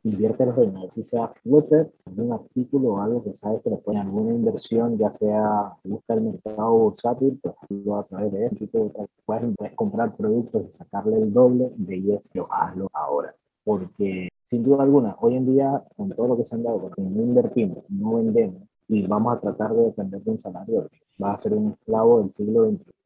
invierte 0.03 0.46
los 0.46 0.57
dinero, 0.57 0.90
si 0.90 1.05
sea 1.05 1.31
Twitter, 1.44 1.92
un 2.16 2.33
artículo 2.33 2.94
o 2.94 3.03
algo 3.03 3.23
que 3.23 3.37
sabes 3.37 3.61
que 3.62 3.68
le 3.68 3.77
ponen 3.77 4.01
alguna 4.01 4.33
inversión, 4.33 4.96
ya 4.96 5.12
sea 5.12 5.75
busca 5.85 6.14
el 6.14 6.23
mercado 6.23 6.73
bursátil, 6.73 7.38
pues 7.42 7.55
hazlo 7.61 7.96
a 7.96 8.05
través 8.05 8.33
de 8.33 8.46
esto, 8.46 8.92
puedes, 9.27 9.55
puedes 9.55 9.75
comprar 9.75 10.16
productos 10.16 10.62
y 10.73 10.77
sacarle 10.79 11.18
el 11.18 11.31
doble 11.31 11.70
de 11.77 12.14
eso, 12.14 12.49
hazlo 12.51 12.88
ahora, 12.94 13.35
porque 13.62 14.31
sin 14.46 14.62
duda 14.62 14.85
alguna, 14.85 15.16
hoy 15.20 15.37
en 15.37 15.44
día, 15.44 15.85
con 15.99 16.09
todo 16.09 16.29
lo 16.29 16.37
que 16.38 16.46
se 16.46 16.55
han 16.55 16.62
dado, 16.62 16.81
porque 16.81 17.03
no 17.03 17.20
invertimos, 17.20 17.85
no 17.90 18.14
vendemos 18.14 18.62
y 18.88 19.07
vamos 19.07 19.37
a 19.37 19.40
tratar 19.40 19.75
de 19.75 19.85
depender 19.85 20.23
de 20.23 20.31
un 20.31 20.40
salario, 20.40 20.88
va 21.23 21.35
a 21.35 21.38
ser 21.38 21.53
un 21.53 21.73
esclavo 21.73 22.23
del 22.23 22.33
siglo 22.33 22.64
XXI. 22.64 23.00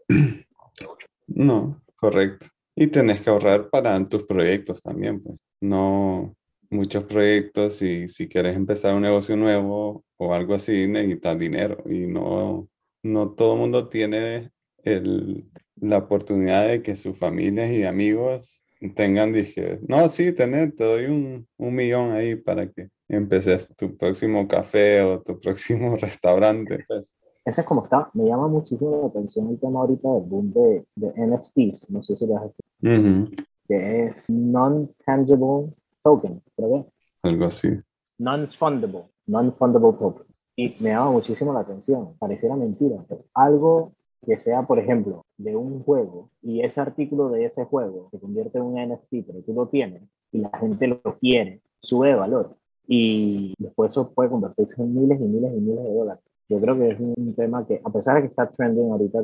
No, 1.27 1.81
correcto. 1.97 2.47
Y 2.77 2.88
tenés 2.88 3.21
que 3.21 3.31
ahorrar 3.31 3.71
para 3.71 4.03
tus 4.05 4.25
proyectos 4.25 4.83
también, 4.83 5.23
pues. 5.23 5.38
No 5.61 6.35
muchos 6.71 7.05
proyectos 7.05 7.81
y 7.83 8.09
si 8.09 8.29
quieres 8.29 8.57
empezar 8.57 8.95
un 8.95 9.03
negocio 9.03 9.37
nuevo 9.37 10.05
o 10.17 10.35
algo 10.35 10.55
así, 10.55 10.87
necesitas 10.88 11.38
dinero 11.38 11.83
y 11.87 12.07
no, 12.07 12.69
no 13.03 13.31
todo 13.33 13.55
el 13.55 13.61
mundo 13.61 13.88
tiene 13.88 14.51
el, 14.83 15.47
la 15.77 15.99
oportunidad 15.99 16.69
de 16.69 16.83
que 16.83 16.97
sus 16.97 17.19
familias 17.19 17.71
y 17.71 17.85
amigos 17.85 18.62
tengan, 18.97 19.33
dije, 19.33 19.79
no, 19.88 20.09
sí, 20.09 20.33
tenés, 20.33 20.75
te 20.75 20.85
doy 20.85 21.07
un, 21.07 21.49
un 21.57 21.75
millón 21.75 22.12
ahí 22.12 22.37
para 22.37 22.71
que 22.71 22.88
empeces 23.09 23.69
tu 23.77 23.97
próximo 23.97 24.47
café 24.47 25.01
o 25.03 25.23
tu 25.23 25.40
próximo 25.40 25.97
restaurante. 26.01 26.85
Pues. 26.87 27.14
Ese 27.45 27.61
es 27.61 27.67
como 27.67 27.85
está. 27.85 28.11
Me 28.15 28.27
llama 28.27 28.49
muchísimo 28.49 29.01
la 29.03 29.09
atención 29.09 29.49
el 29.51 29.59
tema 29.59 29.81
ahorita 29.81 30.09
del 30.09 30.23
boom 30.23 30.53
de, 30.53 30.87
de 30.97 31.13
NFTs. 31.17 31.91
No 31.91 32.03
sé 32.03 32.17
si 32.17 32.27
lo 32.27 32.39
has 32.39 32.45
escuchado. 32.47 33.29
Que 33.69 34.07
es 34.07 34.31
Non-Tangible 34.31 35.75
Token, 36.03 36.43
creo 36.57 36.71
que. 36.71 37.29
Algo 37.29 37.45
así. 37.45 37.81
Non-Fundable. 38.19 39.05
Non-Fundable 39.27 39.93
Token. 39.99 40.27
Y 40.57 40.77
me 40.81 40.91
llama 40.91 41.11
muchísimo 41.11 41.53
la 41.53 41.61
atención. 41.61 42.15
Pareciera 42.19 42.57
mentira, 42.57 43.05
pero 43.09 43.25
algo 43.35 43.93
que 44.25 44.39
sea, 44.39 44.67
por 44.67 44.79
ejemplo, 44.79 45.25
de 45.37 45.57
un 45.57 45.83
juego 45.83 46.31
y 46.43 46.63
ese 46.63 46.81
artículo 46.81 47.29
de 47.29 47.45
ese 47.45 47.65
juego 47.65 48.09
se 48.11 48.19
convierte 48.19 48.59
en 48.59 48.65
un 48.65 48.75
NFT, 48.75 49.27
pero 49.27 49.43
tú 49.45 49.53
lo 49.53 49.69
tienes 49.69 50.03
y 50.33 50.39
la 50.39 50.51
gente 50.59 50.87
lo 50.87 51.03
quiere, 51.19 51.61
sube 51.81 52.09
de 52.09 52.15
valor 52.15 52.57
y 52.87 53.55
después 53.59 53.91
eso 53.91 54.13
puede 54.13 54.31
convertirse 54.31 54.81
en 54.81 54.95
miles 54.95 55.21
y 55.21 55.25
miles 55.25 55.53
y 55.55 55.61
miles 55.61 55.85
de 55.85 55.95
dólares. 55.95 56.25
Yo 56.49 56.61
creo 56.61 56.77
que 56.79 56.91
es 56.91 57.01
un 57.01 57.35
tema 57.35 57.67
que, 57.67 57.81
a 57.83 57.91
pesar 57.91 58.17
de 58.17 58.23
que 58.23 58.29
está 58.29 58.51
trending 58.51 58.91
ahorita, 58.91 59.23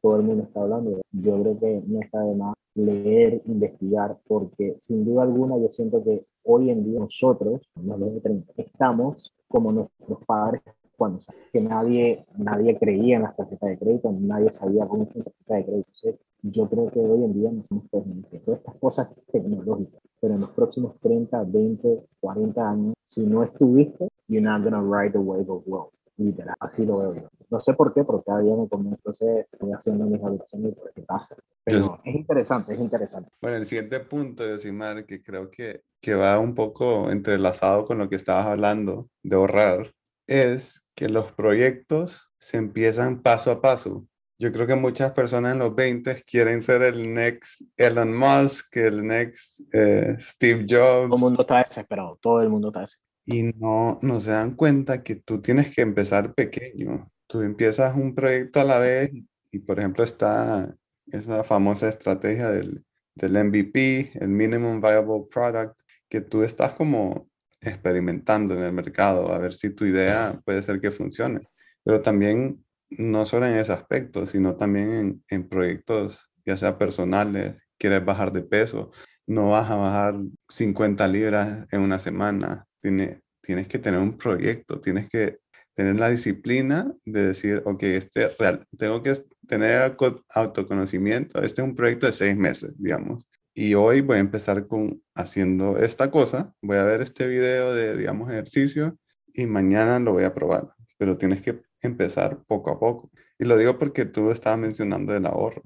todo 0.00 0.16
el 0.16 0.22
mundo 0.22 0.44
está 0.44 0.62
hablando, 0.62 1.00
yo 1.10 1.42
creo 1.42 1.58
que 1.58 1.82
no 1.86 2.00
está 2.00 2.20
de 2.22 2.34
más 2.34 2.54
leer, 2.74 3.42
investigar, 3.46 4.16
porque 4.28 4.76
sin 4.80 5.04
duda 5.04 5.22
alguna 5.22 5.58
yo 5.58 5.68
siento 5.72 6.02
que 6.04 6.24
hoy 6.44 6.70
en 6.70 6.84
día 6.84 7.00
nosotros, 7.00 7.60
los 7.74 8.22
30, 8.22 8.52
estamos 8.56 9.32
como 9.48 9.72
nuestros 9.72 10.24
padres 10.24 10.62
cuando 10.96 11.18
que 11.50 11.62
nadie, 11.62 12.26
nadie 12.36 12.78
creía 12.78 13.16
en 13.16 13.22
las 13.22 13.34
tarjetas 13.34 13.70
de 13.70 13.78
crédito, 13.78 14.12
nadie 14.12 14.52
sabía 14.52 14.86
cómo 14.86 15.04
es 15.04 15.16
una 15.16 15.24
tarjeta 15.24 15.54
de 15.54 15.64
crédito. 15.64 16.20
yo 16.42 16.68
creo 16.68 16.90
que 16.90 17.00
hoy 17.00 17.24
en 17.24 17.32
día 17.32 17.50
no 17.50 17.64
somos 17.68 17.88
permitidos 17.90 18.44
todas 18.44 18.60
estas 18.60 18.74
cosas 18.76 19.08
tecnológicas, 19.32 20.02
pero 20.20 20.34
en 20.34 20.40
los 20.42 20.50
próximos 20.50 21.00
30, 21.00 21.42
20, 21.44 22.02
40 22.20 22.70
años, 22.70 22.94
si 23.06 23.26
no 23.26 23.42
estuviste, 23.42 24.08
you're 24.28 24.46
not 24.46 24.62
to 24.62 24.82
ride 24.82 25.12
the 25.12 25.18
wave 25.18 25.50
of 25.50 25.62
wealth. 25.66 25.99
Literal, 26.20 26.54
así 26.60 26.84
lo 26.84 26.98
veo 26.98 27.14
yo. 27.14 27.30
No 27.48 27.60
sé 27.60 27.72
por 27.72 27.94
qué, 27.94 28.04
porque 28.04 28.24
cada 28.26 28.40
día 28.40 28.54
me 28.54 28.64
entonces 28.90 29.46
estoy 29.50 29.72
haciendo 29.72 30.04
mis 30.04 30.22
adopciones 30.22 30.72
y 30.72 30.74
por 30.74 30.92
qué 30.92 31.00
pasa. 31.00 31.34
Pero 31.64 31.98
es 32.04 32.14
interesante, 32.14 32.74
es 32.74 32.80
interesante. 32.80 33.30
Bueno, 33.40 33.56
el 33.56 33.64
siguiente 33.64 34.00
punto, 34.00 34.46
Yosimar, 34.46 35.06
que 35.06 35.22
creo 35.22 35.50
que, 35.50 35.82
que 35.98 36.14
va 36.14 36.38
un 36.38 36.54
poco 36.54 37.10
entrelazado 37.10 37.86
con 37.86 37.96
lo 37.96 38.10
que 38.10 38.16
estabas 38.16 38.44
hablando 38.46 39.08
de 39.22 39.36
ahorrar, 39.36 39.94
es 40.26 40.82
que 40.94 41.08
los 41.08 41.32
proyectos 41.32 42.30
se 42.38 42.58
empiezan 42.58 43.22
paso 43.22 43.50
a 43.50 43.62
paso. 43.62 44.04
Yo 44.38 44.52
creo 44.52 44.66
que 44.66 44.74
muchas 44.74 45.12
personas 45.12 45.54
en 45.54 45.60
los 45.60 45.74
20 45.74 46.22
quieren 46.24 46.60
ser 46.60 46.82
el 46.82 47.14
next 47.14 47.62
Elon 47.78 48.14
Musk, 48.14 48.76
el 48.76 49.06
next 49.06 49.60
eh, 49.72 50.18
Steve 50.20 50.66
Jobs. 50.68 51.08
Todo 51.08 51.14
el 51.14 51.20
mundo 51.20 51.40
está 51.40 51.58
desesperado, 51.64 52.18
todo 52.20 52.42
el 52.42 52.50
mundo 52.50 52.68
está 52.68 52.80
desesperado. 52.80 53.09
Y 53.26 53.52
no, 53.54 53.98
no 54.02 54.20
se 54.20 54.30
dan 54.32 54.54
cuenta 54.56 55.02
que 55.02 55.16
tú 55.16 55.40
tienes 55.40 55.74
que 55.74 55.82
empezar 55.82 56.34
pequeño. 56.34 57.10
Tú 57.26 57.42
empiezas 57.42 57.96
un 57.96 58.14
proyecto 58.14 58.60
a 58.60 58.64
la 58.64 58.78
vez 58.78 59.10
y, 59.50 59.58
por 59.60 59.78
ejemplo, 59.78 60.04
está 60.04 60.74
esa 61.06 61.44
famosa 61.44 61.88
estrategia 61.88 62.50
del, 62.50 62.84
del 63.14 63.44
MVP, 63.44 64.12
el 64.14 64.28
Minimum 64.28 64.80
Viable 64.80 65.26
Product, 65.30 65.78
que 66.08 66.20
tú 66.20 66.42
estás 66.42 66.72
como 66.74 67.30
experimentando 67.60 68.54
en 68.54 68.64
el 68.64 68.72
mercado, 68.72 69.32
a 69.32 69.38
ver 69.38 69.52
si 69.52 69.70
tu 69.70 69.84
idea 69.84 70.40
puede 70.44 70.62
ser 70.62 70.80
que 70.80 70.90
funcione. 70.90 71.48
Pero 71.84 72.00
también 72.00 72.64
no 72.90 73.26
solo 73.26 73.46
en 73.46 73.56
ese 73.56 73.72
aspecto, 73.72 74.26
sino 74.26 74.56
también 74.56 75.22
en, 75.28 75.48
proyectos, 75.48 76.30
ya 76.44 76.56
sea 76.56 76.78
personales, 76.78 77.56
quieres 77.78 78.04
bajar 78.04 78.32
de 78.32 78.42
peso, 78.42 78.90
no 79.26 79.50
vas 79.50 79.70
a 79.70 79.76
bajar 79.76 80.16
50 80.48 81.06
libras 81.08 81.66
en 81.70 81.80
una 81.82 81.98
semana. 82.00 82.66
Tienes, 82.80 83.20
tienes 83.40 83.68
que 83.68 83.78
tener 83.78 84.00
un 84.00 84.16
proyecto, 84.16 84.80
tienes 84.80 85.08
que 85.08 85.38
tener 85.74 85.96
la 85.96 86.10
disciplina 86.10 86.94
de 87.04 87.28
decir, 87.28 87.62
ok, 87.64 87.82
este 87.84 88.28
real, 88.38 88.66
tengo 88.78 89.02
que 89.02 89.14
tener 89.46 89.96
autoconocimiento. 90.28 91.40
Este 91.42 91.62
es 91.62 91.68
un 91.68 91.74
proyecto 91.74 92.06
de 92.06 92.12
seis 92.12 92.36
meses, 92.36 92.72
digamos. 92.76 93.24
Y 93.54 93.74
hoy 93.74 94.00
voy 94.00 94.18
a 94.18 94.20
empezar 94.20 94.66
con 94.66 95.02
haciendo 95.14 95.78
esta 95.78 96.10
cosa. 96.10 96.54
Voy 96.62 96.76
a 96.76 96.84
ver 96.84 97.00
este 97.00 97.26
video 97.26 97.74
de, 97.74 97.96
digamos, 97.96 98.30
ejercicio 98.30 98.96
y 99.32 99.46
mañana 99.46 99.98
lo 99.98 100.12
voy 100.12 100.24
a 100.24 100.34
probar. 100.34 100.68
Pero 100.98 101.16
tienes 101.16 101.42
que 101.42 101.60
empezar 101.80 102.42
poco 102.46 102.70
a 102.70 102.78
poco. 102.78 103.10
Y 103.38 103.44
lo 103.44 103.56
digo 103.56 103.78
porque 103.78 104.04
tú 104.04 104.30
estabas 104.30 104.60
mencionando 104.60 105.16
el 105.16 105.26
ahorro. 105.26 105.62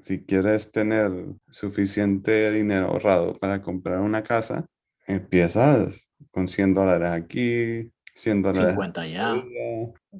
Si 0.00 0.24
quieres 0.24 0.70
tener 0.70 1.10
suficiente 1.48 2.52
dinero 2.52 2.86
ahorrado 2.86 3.34
para 3.34 3.62
comprar 3.62 4.00
una 4.00 4.22
casa, 4.22 4.66
empiezas 5.06 6.07
con 6.38 6.46
100 6.46 6.72
dólares 6.72 7.10
aquí, 7.10 7.90
100 8.14 8.42
dólares. 8.42 8.68
50 8.68 9.06
ya. 9.08 9.44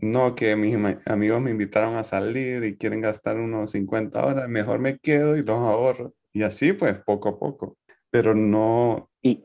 No, 0.01 0.35
que 0.35 0.57
mis 0.57 0.77
amigos 1.07 1.41
me 1.41 1.53
invitaron 1.53 1.95
a 1.95 2.03
salir 2.03 2.65
y 2.65 2.77
quieren 2.77 3.01
gastar 3.01 3.37
unos 3.39 3.71
50 3.71 4.21
dólares, 4.21 4.51
mejor 4.51 4.81
me 4.81 4.99
quedo 4.99 5.37
y 5.37 5.43
los 5.43 5.59
ahorro. 5.59 6.13
Y 6.33 6.43
así 6.43 6.73
pues 6.73 6.99
poco 7.07 7.29
a 7.29 7.39
poco, 7.39 7.77
pero 8.11 8.35
no... 8.35 9.09
Y, 9.23 9.45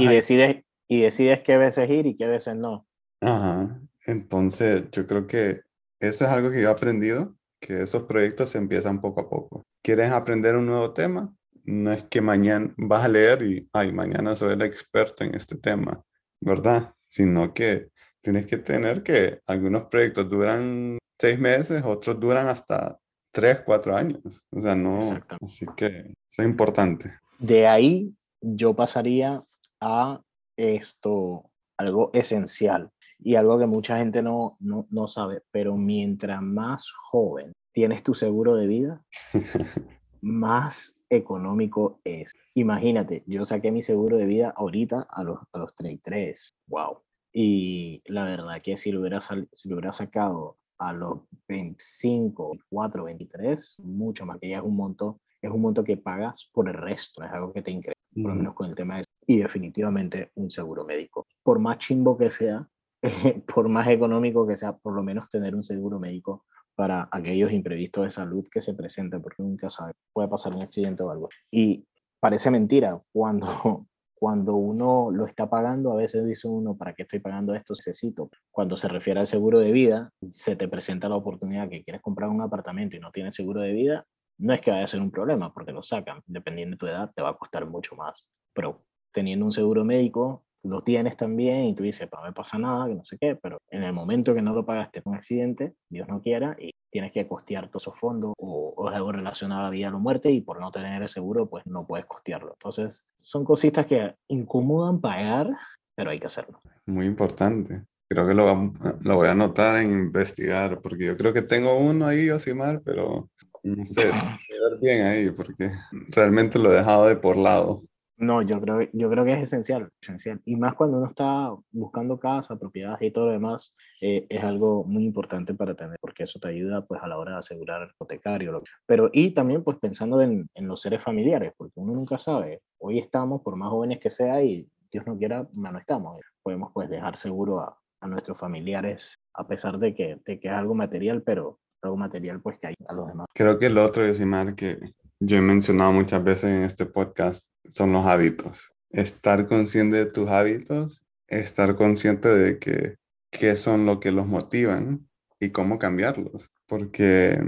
y, 0.00 0.06
decides, 0.06 0.64
y 0.88 1.02
decides 1.02 1.42
qué 1.42 1.58
veces 1.58 1.90
ir 1.90 2.06
y 2.06 2.16
qué 2.16 2.26
veces 2.26 2.56
no. 2.56 2.86
Ajá, 3.20 3.78
entonces 4.06 4.84
yo 4.92 5.06
creo 5.06 5.26
que 5.26 5.60
eso 6.00 6.24
es 6.24 6.30
algo 6.30 6.50
que 6.50 6.62
yo 6.62 6.68
he 6.68 6.72
aprendido, 6.72 7.36
que 7.60 7.82
esos 7.82 8.04
proyectos 8.04 8.48
se 8.48 8.58
empiezan 8.58 9.02
poco 9.02 9.20
a 9.20 9.28
poco. 9.28 9.66
¿Quieres 9.82 10.10
aprender 10.10 10.56
un 10.56 10.64
nuevo 10.64 10.94
tema? 10.94 11.30
No 11.64 11.92
es 11.92 12.04
que 12.04 12.20
mañana 12.20 12.72
vas 12.76 13.04
a 13.04 13.08
leer 13.08 13.42
y, 13.42 13.68
ay, 13.72 13.92
mañana 13.92 14.36
soy 14.36 14.52
el 14.52 14.62
experto 14.62 15.24
en 15.24 15.34
este 15.34 15.56
tema, 15.56 16.00
¿verdad? 16.46 16.94
Sino 17.08 17.52
que 17.52 17.88
tienes 18.22 18.46
que 18.46 18.58
tener 18.58 19.02
que 19.02 19.40
algunos 19.46 19.86
proyectos 19.86 20.30
duran 20.30 20.96
seis 21.18 21.38
meses, 21.38 21.82
otros 21.84 22.18
duran 22.20 22.46
hasta 22.46 22.98
tres, 23.32 23.62
cuatro 23.62 23.96
años. 23.96 24.44
O 24.50 24.60
sea, 24.60 24.76
no. 24.76 25.00
Así 25.42 25.66
que 25.76 25.86
eso 25.86 26.42
es 26.42 26.44
importante. 26.44 27.18
De 27.38 27.66
ahí 27.66 28.14
yo 28.40 28.74
pasaría 28.74 29.42
a 29.80 30.20
esto, 30.56 31.50
algo 31.76 32.10
esencial 32.14 32.90
y 33.18 33.34
algo 33.34 33.58
que 33.58 33.66
mucha 33.66 33.98
gente 33.98 34.22
no, 34.22 34.56
no, 34.60 34.86
no 34.90 35.06
sabe, 35.06 35.42
pero 35.50 35.76
mientras 35.76 36.40
más 36.42 36.90
joven 37.10 37.52
tienes 37.72 38.02
tu 38.02 38.14
seguro 38.14 38.56
de 38.56 38.66
vida, 38.66 39.02
más 40.22 40.95
económico 41.10 42.00
es. 42.04 42.34
Imagínate, 42.54 43.22
yo 43.26 43.44
saqué 43.44 43.70
mi 43.70 43.82
seguro 43.82 44.16
de 44.16 44.26
vida 44.26 44.52
ahorita 44.56 45.06
a 45.10 45.22
los, 45.22 45.38
a 45.52 45.58
los 45.58 45.74
33. 45.74 46.54
Wow. 46.68 47.02
Y 47.32 48.02
la 48.06 48.24
verdad 48.24 48.62
que 48.62 48.76
si 48.76 48.90
lo 48.90 49.00
hubiera, 49.00 49.20
si 49.20 49.68
lo 49.68 49.76
hubiera 49.76 49.92
sacado 49.92 50.58
a 50.78 50.92
los 50.92 51.20
25, 51.48 52.56
4, 52.68 53.04
23, 53.04 53.76
mucho 53.84 54.26
más, 54.26 54.38
que 54.38 54.48
ya 54.50 54.58
es 54.58 54.62
un 54.62 54.76
monto, 54.76 55.20
es 55.40 55.50
un 55.50 55.60
monto 55.60 55.84
que 55.84 55.96
pagas 55.96 56.48
por 56.52 56.68
el 56.68 56.74
resto, 56.74 57.22
es 57.22 57.30
algo 57.30 57.52
que 57.52 57.62
te 57.62 57.70
incrementa, 57.70 58.00
por 58.14 58.30
lo 58.30 58.34
menos 58.34 58.54
con 58.54 58.68
el 58.68 58.74
tema 58.74 58.96
de 58.98 59.04
y 59.26 59.38
definitivamente 59.38 60.30
un 60.36 60.50
seguro 60.50 60.84
médico. 60.84 61.26
Por 61.42 61.58
más 61.58 61.78
chimbo 61.78 62.16
que 62.16 62.30
sea, 62.30 62.68
por 63.54 63.68
más 63.68 63.88
económico 63.88 64.46
que 64.46 64.56
sea, 64.56 64.76
por 64.76 64.94
lo 64.94 65.02
menos 65.02 65.28
tener 65.28 65.54
un 65.54 65.64
seguro 65.64 65.98
médico 65.98 66.44
para 66.76 67.08
aquellos 67.10 67.52
imprevistos 67.52 68.04
de 68.04 68.10
salud 68.10 68.46
que 68.50 68.60
se 68.60 68.74
presenten, 68.74 69.22
porque 69.22 69.42
nunca 69.42 69.70
sabe, 69.70 69.94
puede 70.12 70.28
pasar 70.28 70.54
un 70.54 70.62
accidente 70.62 71.02
o 71.02 71.10
algo. 71.10 71.28
Y 71.50 71.84
parece 72.20 72.50
mentira 72.50 73.02
cuando 73.12 73.48
cuando 74.18 74.54
uno 74.54 75.10
lo 75.10 75.26
está 75.26 75.48
pagando, 75.48 75.92
a 75.92 75.96
veces 75.96 76.24
dice 76.24 76.48
uno, 76.48 76.74
¿para 76.74 76.94
qué 76.94 77.02
estoy 77.02 77.18
pagando 77.20 77.54
esto? 77.54 77.74
Necesito. 77.74 78.30
Cuando 78.50 78.76
se 78.76 78.88
refiere 78.88 79.20
al 79.20 79.26
seguro 79.26 79.58
de 79.58 79.70
vida, 79.72 80.10
se 80.32 80.56
te 80.56 80.68
presenta 80.68 81.08
la 81.08 81.16
oportunidad 81.16 81.68
que 81.68 81.84
quieres 81.84 82.00
comprar 82.00 82.30
un 82.30 82.40
apartamento 82.40 82.96
y 82.96 82.98
no 82.98 83.12
tienes 83.12 83.34
seguro 83.34 83.60
de 83.60 83.72
vida, 83.72 84.06
no 84.38 84.54
es 84.54 84.62
que 84.62 84.70
vaya 84.70 84.84
a 84.84 84.88
ser 84.88 85.02
un 85.02 85.10
problema 85.10 85.52
porque 85.52 85.72
lo 85.72 85.82
sacan. 85.82 86.22
Dependiendo 86.26 86.74
de 86.74 86.78
tu 86.78 86.86
edad, 86.86 87.12
te 87.14 87.20
va 87.20 87.30
a 87.30 87.36
costar 87.36 87.66
mucho 87.66 87.94
más. 87.94 88.30
Pero 88.54 88.82
teniendo 89.12 89.44
un 89.44 89.52
seguro 89.52 89.84
médico, 89.84 90.45
lo 90.68 90.82
tienes 90.82 91.16
también 91.16 91.64
y 91.64 91.74
tú 91.74 91.82
dices, 91.82 92.08
no 92.12 92.22
me 92.22 92.32
pasa 92.32 92.58
nada, 92.58 92.86
que 92.86 92.94
no 92.94 93.04
sé 93.04 93.16
qué, 93.18 93.36
pero 93.36 93.58
en 93.70 93.82
el 93.82 93.92
momento 93.92 94.34
que 94.34 94.42
no 94.42 94.52
lo 94.52 94.64
pagaste 94.64 95.02
un 95.04 95.14
accidente, 95.14 95.74
Dios 95.88 96.08
no 96.08 96.22
quiera, 96.22 96.56
y 96.58 96.70
tienes 96.90 97.12
que 97.12 97.26
costear 97.26 97.68
todos 97.68 97.82
esos 97.82 97.98
fondos 97.98 98.32
o, 98.38 98.74
o, 98.76 98.88
algo 98.88 99.12
relacionado 99.12 99.60
a 99.60 99.64
la 99.64 99.70
vida 99.70 99.94
o 99.94 99.98
muerte 99.98 100.30
y 100.30 100.40
por 100.40 100.60
no 100.60 100.70
tener 100.70 101.02
el 101.02 101.08
seguro, 101.08 101.48
pues 101.48 101.66
no 101.66 101.86
puedes 101.86 102.06
costearlo. 102.06 102.52
Entonces, 102.52 103.04
son 103.16 103.44
cositas 103.44 103.86
que 103.86 104.14
incomodan 104.28 105.00
pagar, 105.00 105.50
pero 105.94 106.10
hay 106.10 106.18
que 106.18 106.26
hacerlo. 106.26 106.60
Muy 106.86 107.06
importante. 107.06 107.82
Creo 108.08 108.26
que 108.26 108.34
lo, 108.34 108.72
lo 109.00 109.16
voy 109.16 109.28
a 109.28 109.32
anotar 109.32 109.76
en 109.78 109.90
investigar, 109.92 110.80
porque 110.80 111.06
yo 111.06 111.16
creo 111.16 111.32
que 111.32 111.42
tengo 111.42 111.76
uno 111.76 112.06
ahí, 112.06 112.30
Osimar, 112.30 112.80
pero 112.84 113.28
no 113.62 113.84
sé, 113.84 114.06
ver 114.70 114.80
bien 114.80 115.06
ahí, 115.06 115.30
porque 115.30 115.72
realmente 116.08 116.58
lo 116.58 116.72
he 116.72 116.76
dejado 116.76 117.06
de 117.06 117.16
por 117.16 117.36
lado. 117.36 117.82
No, 118.18 118.40
yo 118.40 118.60
creo, 118.60 118.88
yo 118.92 119.10
creo 119.10 119.24
que 119.24 119.34
es 119.34 119.42
esencial, 119.42 119.90
esencial. 120.00 120.40
Y 120.46 120.56
más 120.56 120.74
cuando 120.74 120.96
uno 120.96 121.06
está 121.06 121.54
buscando 121.70 122.18
casa, 122.18 122.58
propiedades 122.58 123.02
y 123.02 123.10
todo 123.10 123.26
lo 123.26 123.32
demás, 123.32 123.74
eh, 124.00 124.26
es 124.30 124.42
algo 124.42 124.84
muy 124.84 125.04
importante 125.04 125.52
para 125.52 125.74
tener, 125.74 125.98
porque 126.00 126.22
eso 126.22 126.38
te 126.40 126.48
ayuda 126.48 126.86
pues 126.86 127.02
a 127.02 127.08
la 127.08 127.18
hora 127.18 127.32
de 127.32 127.38
asegurar 127.38 127.82
el 127.82 127.90
hipotecario. 127.90 128.62
Pero 128.86 129.10
y 129.12 129.32
también 129.34 129.62
pues 129.62 129.76
pensando 129.78 130.22
en, 130.22 130.48
en, 130.54 130.66
los 130.66 130.80
seres 130.80 131.02
familiares, 131.02 131.52
porque 131.58 131.78
uno 131.78 131.92
nunca 131.92 132.16
sabe, 132.16 132.62
hoy 132.78 132.98
estamos, 132.98 133.42
por 133.42 133.54
más 133.56 133.68
jóvenes 133.68 133.98
que 133.98 134.08
sea, 134.08 134.42
y 134.42 134.66
Dios 134.90 135.06
no 135.06 135.18
quiera, 135.18 135.46
no 135.52 135.78
estamos. 135.78 136.18
Podemos 136.42 136.70
pues 136.72 136.88
dejar 136.88 137.18
seguro 137.18 137.60
a, 137.60 137.78
a 138.00 138.06
nuestros 138.08 138.38
familiares, 138.38 139.20
a 139.34 139.46
pesar 139.46 139.78
de 139.78 139.94
que, 139.94 140.20
de 140.24 140.40
que 140.40 140.48
es 140.48 140.54
algo 140.54 140.74
material, 140.74 141.22
pero 141.22 141.58
algo 141.82 141.96
material 141.96 142.40
pues 142.40 142.58
que 142.58 142.68
hay 142.68 142.74
a 142.88 142.94
los 142.94 143.08
demás. 143.08 143.26
Creo 143.34 143.58
que 143.58 143.66
el 143.66 143.76
otro, 143.78 144.06
Yosimar, 144.06 144.54
que 144.54 144.78
yo 145.20 145.36
he 145.36 145.40
mencionado 145.40 145.92
muchas 145.92 146.22
veces 146.22 146.44
en 146.44 146.62
este 146.64 146.86
podcast, 146.86 147.48
son 147.66 147.92
los 147.92 148.06
hábitos. 148.06 148.72
Estar 148.90 149.46
consciente 149.46 149.96
de 149.96 150.06
tus 150.06 150.28
hábitos, 150.28 151.02
estar 151.26 151.76
consciente 151.76 152.28
de 152.28 152.58
que 152.58 152.96
qué 153.30 153.56
son 153.56 153.86
lo 153.86 154.00
que 154.00 154.12
los 154.12 154.26
motivan 154.26 155.08
y 155.40 155.50
cómo 155.50 155.78
cambiarlos. 155.78 156.50
Porque 156.66 157.38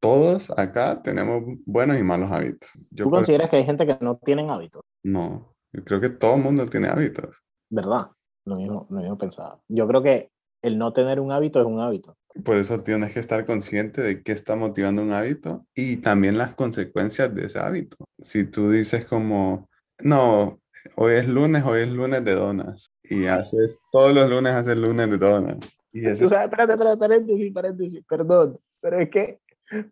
todos 0.00 0.50
acá 0.56 1.02
tenemos 1.02 1.42
buenos 1.66 1.98
y 1.98 2.02
malos 2.02 2.32
hábitos. 2.32 2.70
¿Tú 2.94 3.10
consideras 3.10 3.50
que 3.50 3.56
hay 3.56 3.64
gente 3.64 3.86
que 3.86 3.98
no 4.00 4.16
tienen 4.16 4.50
hábitos? 4.50 4.82
No, 5.02 5.54
yo 5.72 5.84
creo 5.84 6.00
que 6.00 6.10
todo 6.10 6.36
el 6.36 6.42
mundo 6.42 6.66
tiene 6.66 6.88
hábitos. 6.88 7.42
¿Verdad? 7.68 8.10
Lo 8.44 8.56
mismo, 8.56 8.86
lo 8.90 9.00
mismo 9.00 9.18
pensaba. 9.18 9.60
Yo 9.68 9.86
creo 9.86 10.02
que 10.02 10.30
el 10.62 10.78
no 10.78 10.92
tener 10.92 11.20
un 11.20 11.32
hábito 11.32 11.60
es 11.60 11.66
un 11.66 11.80
hábito. 11.80 12.16
Por 12.44 12.56
eso 12.56 12.82
tienes 12.82 13.12
que 13.12 13.20
estar 13.20 13.44
consciente 13.44 14.00
de 14.00 14.22
qué 14.22 14.32
está 14.32 14.54
motivando 14.54 15.02
un 15.02 15.12
hábito 15.12 15.66
y 15.74 15.96
también 15.96 16.38
las 16.38 16.54
consecuencias 16.54 17.34
de 17.34 17.46
ese 17.46 17.58
hábito. 17.58 17.96
Si 18.22 18.44
tú 18.44 18.70
dices 18.70 19.04
como, 19.04 19.68
no, 19.98 20.60
hoy 20.96 21.14
es 21.14 21.28
lunes, 21.28 21.64
hoy 21.64 21.82
es 21.82 21.88
lunes 21.88 22.24
de 22.24 22.34
donas 22.34 22.92
y 23.02 23.26
haces 23.26 23.78
todos 23.90 24.14
los 24.14 24.30
lunes 24.30 24.52
haces 24.52 24.76
lunes 24.76 25.10
de 25.10 25.18
donas. 25.18 25.56
Y 25.92 26.06
eso... 26.06 26.26
O 26.26 26.28
sea, 26.28 26.44
espérate, 26.44 26.72
espérate, 26.72 26.98
paréntesis, 26.98 27.52
paréntesis, 27.52 28.04
perdón, 28.08 28.58
pero 28.80 28.98
es 29.00 29.10
que 29.10 29.40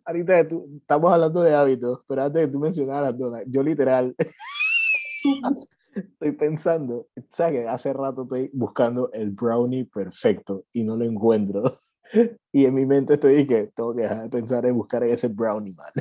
ahorita 0.05 0.47
tú, 0.47 0.79
estamos 0.81 1.11
hablando 1.11 1.41
de 1.41 1.55
hábitos, 1.55 1.99
pero 2.07 2.23
antes 2.23 2.41
de 2.41 2.47
tú 2.47 2.59
mencionar 2.59 3.03
las 3.03 3.17
donas, 3.17 3.43
yo 3.47 3.63
literal 3.63 4.15
estoy 5.93 6.31
pensando, 6.31 7.07
¿sabes? 7.29 7.67
Hace 7.67 7.93
rato 7.93 8.23
estoy 8.23 8.49
buscando 8.53 9.11
el 9.11 9.31
brownie 9.31 9.85
perfecto 9.85 10.65
y 10.71 10.83
no 10.83 10.95
lo 10.95 11.05
encuentro. 11.05 11.63
Y 12.51 12.65
en 12.65 12.73
mi 12.73 12.85
mente 12.85 13.13
estoy 13.13 13.45
que 13.45 13.69
tengo 13.75 13.95
que 13.95 14.01
dejar 14.01 14.23
de 14.23 14.29
pensar 14.29 14.65
en 14.65 14.75
buscar 14.75 15.03
ese 15.03 15.27
brownie, 15.27 15.75
man. 15.75 15.91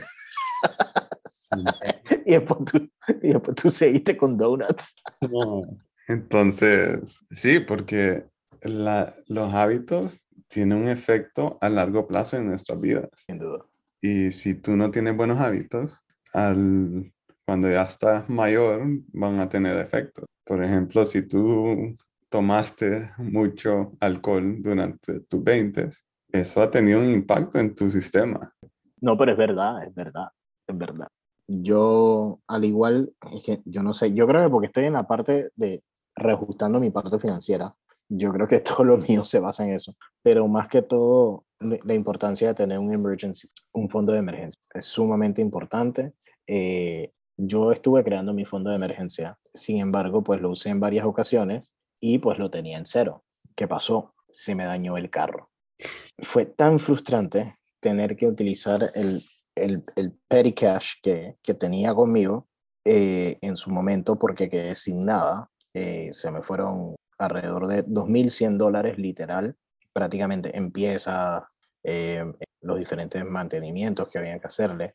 y, 2.25 2.33
después 2.33 2.61
tú, 2.64 2.90
y 3.23 3.29
después 3.33 3.57
tú 3.57 3.71
seguiste 3.71 4.16
con 4.16 4.37
donuts. 4.37 4.94
Entonces, 6.07 7.21
sí, 7.31 7.61
porque 7.61 8.25
la, 8.62 9.14
los 9.27 9.53
hábitos 9.53 10.21
tienen 10.49 10.79
un 10.79 10.88
efecto 10.88 11.59
a 11.61 11.68
largo 11.68 12.07
plazo 12.07 12.38
en 12.38 12.47
nuestras 12.47 12.81
vidas. 12.81 13.11
Sin 13.27 13.38
duda. 13.38 13.66
Y 14.01 14.33
si 14.33 14.55
tú 14.55 14.77
no 14.77 14.90
tienes 14.90 15.16
buenos 15.16 15.38
hábitos, 15.38 16.01
al, 16.33 17.12
cuando 17.44 17.71
ya 17.71 17.83
estás 17.83 18.29
mayor 18.29 18.87
van 19.12 19.40
a 19.40 19.49
tener 19.49 19.77
efectos. 19.79 20.25
Por 20.44 20.62
ejemplo, 20.62 21.05
si 21.05 21.23
tú 21.23 21.97
tomaste 22.29 23.11
mucho 23.19 23.93
alcohol 24.01 24.62
durante 24.62 25.21
tus 25.21 25.43
20, 25.43 25.91
eso 26.33 26.62
ha 26.62 26.71
tenido 26.71 27.01
un 27.01 27.11
impacto 27.11 27.59
en 27.59 27.75
tu 27.75 27.91
sistema. 27.91 28.53
No, 29.01 29.17
pero 29.17 29.33
es 29.33 29.38
verdad, 29.38 29.85
es 29.85 29.95
verdad, 29.95 30.29
es 30.67 30.77
verdad. 30.77 31.09
Yo, 31.47 32.41
al 32.47 32.64
igual, 32.64 33.12
yo 33.64 33.83
no 33.83 33.95
sé, 33.95 34.12
yo 34.12 34.27
creo 34.27 34.43
que 34.43 34.51
porque 34.51 34.67
estoy 34.67 34.85
en 34.85 34.93
la 34.93 35.07
parte 35.07 35.51
de 35.57 35.83
reajustando 36.14 36.81
mi 36.81 36.91
parte 36.91 37.19
financiera, 37.19 37.75
yo 38.09 38.33
creo 38.33 38.47
que 38.47 38.61
todo 38.61 38.85
lo 38.85 38.99
mío 38.99 39.25
se 39.25 39.41
basa 39.41 39.64
en 39.64 39.75
eso, 39.75 39.97
pero 40.23 40.47
más 40.49 40.69
que 40.69 40.83
todo, 40.83 41.45
la 41.61 41.95
importancia 41.95 42.49
de 42.49 42.55
tener 42.55 42.79
un 42.79 42.93
emergency, 42.93 43.49
un 43.73 43.88
fondo 43.88 44.12
de 44.12 44.19
emergencia, 44.19 44.61
es 44.75 44.85
sumamente 44.85 45.41
importante. 45.41 46.12
Eh, 46.47 47.12
yo 47.37 47.73
estuve 47.73 48.03
creando 48.03 48.35
mi 48.35 48.45
fondo 48.45 48.71
de 48.71 48.77
emergencia, 48.77 49.38
sin 49.55 49.79
embargo, 49.79 50.23
pues 50.23 50.41
lo 50.41 50.51
usé 50.51 50.71
en 50.71 50.81
varias 50.81 51.07
ocasiones 51.07 51.73
y 52.01 52.19
pues 52.19 52.39
lo 52.39 52.51
tenía 52.51 52.79
en 52.79 52.87
cero. 52.87 53.25
¿Qué 53.55 53.67
pasó? 53.67 54.15
Se 54.31 54.55
me 54.55 54.65
dañó 54.65 54.97
el 54.97 55.11
carro. 55.11 55.51
Fue 56.19 56.47
tan 56.47 56.79
frustrante 56.79 57.57
tener 57.81 58.17
que 58.17 58.27
utilizar 58.27 58.91
el, 58.95 59.23
el, 59.55 59.85
el 59.97 60.13
petty 60.29 60.53
cash 60.53 60.95
que, 61.03 61.37
que 61.43 61.55
tenía 61.55 61.95
conmigo 61.95 62.49
eh, 62.85 63.39
en 63.41 63.57
su 63.57 63.71
momento 63.71 64.19
porque 64.19 64.49
quedé 64.49 64.75
sin 64.75 65.05
nada. 65.05 65.51
Eh, 65.75 66.11
se 66.13 66.31
me 66.31 66.43
fueron 66.43 66.97
alrededor 67.19 67.67
de 67.67 67.85
2.100 67.85 68.57
dólares 68.57 68.99
literal, 68.99 69.57
prácticamente 69.93 70.57
empieza 70.57 71.49
eh, 71.83 72.25
los 72.61 72.79
diferentes 72.79 73.25
mantenimientos 73.25 74.09
que 74.09 74.19
habían 74.19 74.41
que 74.41 74.47
hacerle, 74.47 74.95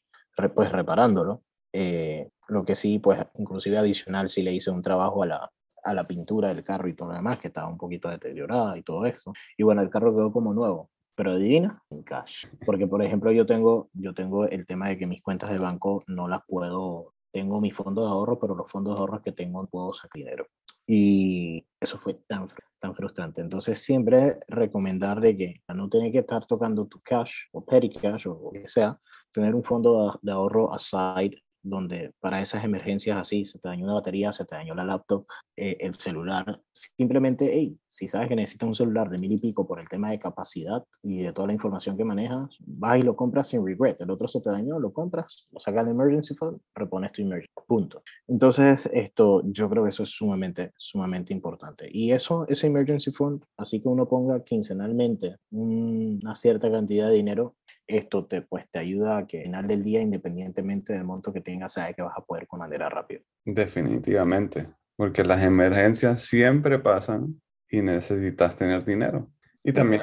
pues 0.56 0.72
reparándolo. 0.72 1.44
Eh, 1.72 2.30
lo 2.48 2.66
que 2.66 2.76
sí, 2.76 3.00
pues 3.00 3.20
inclusive 3.36 3.78
adicional, 3.78 4.30
sí 4.30 4.44
le 4.44 4.54
hice 4.54 4.72
un 4.72 4.82
trabajo 4.82 5.24
a 5.24 5.26
la, 5.26 5.52
a 5.84 5.94
la 5.94 6.08
pintura 6.08 6.50
del 6.50 6.64
carro 6.64 6.88
y 6.88 6.94
todo 6.94 7.10
lo 7.10 7.16
demás, 7.16 7.40
que 7.40 7.48
estaba 7.48 7.68
un 7.68 7.78
poquito 7.78 8.10
deteriorada 8.10 8.78
y 8.78 8.84
todo 8.84 9.06
eso. 9.06 9.34
Y 9.58 9.64
bueno, 9.64 9.82
el 9.82 9.90
carro 9.90 10.16
quedó 10.16 10.32
como 10.32 10.54
nuevo, 10.54 10.90
pero 11.16 11.32
adivina, 11.32 11.82
en 11.90 12.04
cash. 12.04 12.46
Porque, 12.66 12.88
por 12.88 13.04
ejemplo, 13.04 13.32
yo 13.32 13.46
tengo, 13.46 13.90
yo 13.94 14.14
tengo 14.14 14.46
el 14.46 14.66
tema 14.66 14.90
de 14.90 14.98
que 14.98 15.06
mis 15.06 15.22
cuentas 15.22 15.52
de 15.52 15.58
banco 15.58 16.04
no 16.08 16.28
las 16.28 16.42
puedo, 16.48 17.14
tengo 17.32 17.60
mi 17.60 17.72
fondo 17.72 18.04
de 18.04 18.10
ahorro, 18.10 18.40
pero 18.40 18.56
los 18.56 18.72
fondos 18.72 18.96
de 18.96 19.00
ahorro 19.00 19.22
que 19.22 19.32
tengo 19.32 19.62
no 19.62 19.68
puedo 19.68 19.94
sacar 19.94 20.20
dinero. 20.20 20.48
Y 20.86 21.66
eso 21.80 21.98
fue 21.98 22.16
tan, 22.28 22.48
tan 22.80 22.96
frustrante. 22.96 23.42
Entonces, 23.42 23.80
siempre 23.80 24.40
recomendar 24.48 25.22
de 25.22 25.36
que 25.36 25.62
no 25.74 25.90
tener 25.90 26.12
que 26.12 26.20
estar 26.20 26.46
tocando 26.46 26.86
tu 26.88 27.00
cash 27.02 27.34
o 27.54 27.64
petty 27.64 27.90
cash 27.90 28.28
o 28.28 28.40
lo 28.44 28.52
que 28.52 28.68
sea, 28.68 29.00
tener 29.32 29.56
un 29.56 29.64
fondo 29.64 30.20
de 30.22 30.32
ahorro 30.32 30.74
aside 30.74 31.42
donde 31.64 32.14
para 32.20 32.42
esas 32.42 32.64
emergencias 32.64 33.18
así, 33.18 33.46
se 33.46 33.58
te 33.58 33.70
dañó 33.70 33.86
una 33.86 33.94
batería, 33.94 34.32
se 34.32 34.46
te 34.46 34.56
dañó 34.56 34.76
la 34.76 34.84
laptop, 34.84 35.26
eh, 35.56 35.78
el 35.80 35.96
celular, 35.96 36.62
simplemente, 36.72 37.50
hey, 37.54 37.78
si 37.88 38.08
sabes 38.08 38.28
que 38.28 38.36
necesitas 38.36 38.68
un 38.68 38.76
celular 38.76 39.10
de 39.10 39.18
mil 39.18 39.32
y 39.32 39.38
pico 39.38 39.66
por 39.66 39.80
el 39.80 39.88
tema 39.88 40.12
de 40.12 40.20
capacidad 40.20 40.84
y 41.02 41.24
de 41.24 41.32
toda 41.32 41.48
la 41.48 41.54
información 41.54 41.96
que 41.98 42.04
manejas, 42.04 42.50
vas 42.60 43.00
y 43.00 43.04
lo 43.04 43.16
compras 43.16 43.48
sin 43.48 43.66
regret. 43.66 44.00
El 44.02 44.12
otro 44.12 44.28
se 44.28 44.42
te 44.42 44.50
dañó, 44.50 44.80
lo 44.80 44.92
compras, 44.92 45.48
lo 45.52 45.60
sacas 45.60 45.86
del 45.86 45.94
emergency 45.94 46.36
fund, 46.36 46.60
repones 46.76 47.12
tu 47.12 47.22
emergency, 47.22 47.54
punto. 47.66 48.04
Entonces, 48.28 48.88
esto, 48.88 49.42
yo 49.46 49.70
creo 49.70 49.84
que 49.84 49.90
eso 49.90 50.04
es 50.04 50.10
sumamente, 50.10 50.74
sumamente 50.78 51.34
importante. 51.34 51.88
Y 51.92 52.12
eso, 52.12 52.46
ese 52.48 52.68
emergency 52.68 53.12
fund, 53.12 53.44
así 53.58 53.82
que 53.82 53.88
uno 53.88 54.08
ponga 54.08 54.44
quincenalmente 54.44 55.38
una 55.52 56.36
cierta 56.36 56.72
cantidad 56.72 57.08
de 57.08 57.16
dinero, 57.16 57.56
esto 57.88 58.26
te, 58.26 58.42
pues, 58.42 58.66
te 58.72 58.80
ayuda 58.80 59.18
a 59.18 59.28
que 59.28 59.40
al 59.40 59.44
final 59.46 59.68
del 59.68 59.84
día, 59.84 60.02
independientemente 60.02 60.94
del 60.94 61.04
monto 61.04 61.34
que 61.34 61.42
tengas, 61.42 61.74
sabes 61.74 61.96
que 61.96 62.02
vas 62.02 62.18
a 62.18 62.24
poder 62.24 62.48
con 62.48 62.60
manera 62.60 62.90
rápida. 62.90 63.22
Definitivamente, 63.46 64.68
porque 64.96 65.24
las 65.24 65.44
emergencias 65.44 66.24
siempre 66.24 66.80
pasan 66.80 67.42
y 67.70 67.82
necesitas 67.82 68.56
tener 68.56 68.86
dinero. 68.86 69.30
Y 69.64 69.74
también 69.74 70.02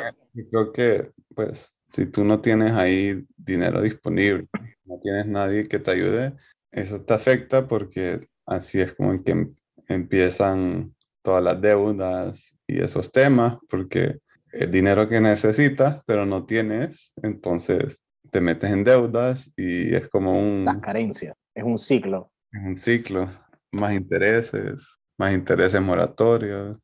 creo 0.50 0.72
que, 0.72 1.10
pues, 1.34 1.72
si 1.92 2.06
tú 2.06 2.24
no 2.24 2.40
tienes 2.40 2.72
ahí 2.72 3.24
dinero 3.36 3.82
disponible, 3.82 4.46
no 4.84 4.98
tienes 5.02 5.26
nadie 5.26 5.68
que 5.68 5.78
te 5.78 5.90
ayude, 5.90 6.34
eso 6.70 7.02
te 7.02 7.14
afecta 7.14 7.66
porque 7.66 8.20
así 8.46 8.80
es 8.80 8.94
como 8.94 9.22
que 9.22 9.32
em, 9.32 9.54
empiezan 9.88 10.94
todas 11.22 11.42
las 11.42 11.60
deudas 11.60 12.54
y 12.66 12.80
esos 12.80 13.10
temas, 13.10 13.56
porque 13.68 14.18
el 14.52 14.70
dinero 14.70 15.08
que 15.08 15.20
necesitas, 15.20 16.02
pero 16.06 16.26
no 16.26 16.44
tienes, 16.44 17.12
entonces 17.22 18.00
te 18.30 18.40
metes 18.40 18.70
en 18.70 18.84
deudas 18.84 19.50
y 19.56 19.94
es 19.94 20.08
como 20.08 20.38
un... 20.38 20.64
Las 20.64 20.78
carencias, 20.78 21.36
es 21.54 21.64
un 21.64 21.78
ciclo. 21.78 22.30
Es 22.52 22.62
un 22.62 22.76
ciclo, 22.76 23.30
más 23.72 23.92
intereses, 23.92 24.98
más 25.18 25.32
intereses 25.32 25.80
moratorios. 25.80 26.78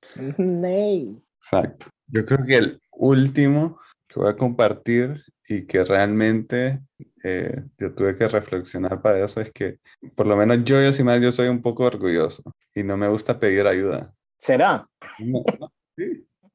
Exacto. 1.41 1.87
Yo 2.09 2.25
creo 2.25 2.45
que 2.47 2.57
el 2.57 2.81
último 2.93 3.81
que 4.07 4.21
voy 4.21 4.31
a 4.31 4.37
compartir 4.37 5.23
y 5.49 5.67
que 5.67 5.85
realmente 5.85 6.81
eh, 7.23 7.63
yo 7.79 7.95
tuve 7.95 8.17
que 8.17 8.29
reflexionar 8.29 9.01
para 9.01 9.25
eso 9.25 9.41
es 9.41 9.53
que 9.53 9.79
por 10.15 10.27
lo 10.27 10.37
menos 10.37 10.65
yo, 10.65 10.81
yo, 10.81 11.17
yo 11.19 11.33
soy 11.33 11.49
un 11.49 11.63
poco 11.63 11.85
orgulloso 11.85 12.43
y 12.75 12.83
no 12.83 12.97
me 12.97 13.09
gusta 13.09 13.39
pedir 13.39 13.67
ayuda. 13.67 14.13
¿Será? 14.39 14.87
no 15.19 15.43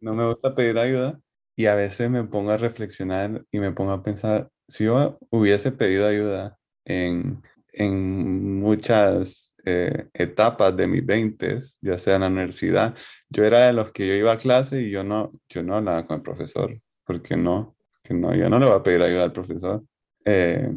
me 0.02 0.28
gusta 0.28 0.56
pedir 0.56 0.78
ayuda 0.80 1.20
y 1.56 1.68
a 1.68 1.76
veces 1.76 2.10
me 2.10 2.24
pongo 2.24 2.52
a 2.52 2.58
reflexionar 2.58 3.46
y 3.52 3.60
me 3.60 3.72
pongo 3.72 3.92
a 3.92 4.04
pensar, 4.04 4.50
si 4.68 4.86
yo 4.86 5.20
hubiese 5.30 5.72
pedido 5.72 6.08
ayuda 6.08 6.58
en, 6.86 7.42
en 7.74 8.60
muchas 8.60 9.54
eh, 9.66 10.08
etapas 10.14 10.76
de 10.76 10.88
mis 10.88 11.06
20, 11.06 11.62
ya 11.82 12.00
sea 12.00 12.16
en 12.16 12.22
la 12.22 12.28
universidad, 12.28 12.96
yo 13.30 13.46
era 13.46 13.68
de 13.68 13.74
los 13.74 13.92
que 13.92 14.08
yo 14.08 14.14
iba 14.16 14.32
a 14.32 14.38
clase 14.38 14.82
y 14.82 14.92
yo 14.92 15.04
no, 15.04 15.32
yo 15.50 15.62
no 15.64 15.76
hablaba 15.76 16.08
con 16.08 16.18
el 16.18 16.24
profesor, 16.24 16.80
porque 17.06 17.38
no, 17.38 17.76
que 18.04 18.14
no, 18.14 18.34
yo 18.36 18.50
no 18.50 18.60
le 18.60 18.66
voy 18.66 18.76
a 18.76 18.84
pedir 18.84 19.02
ayuda 19.02 19.24
al 19.24 19.34
profesor. 19.34 19.84
Eh, 20.26 20.70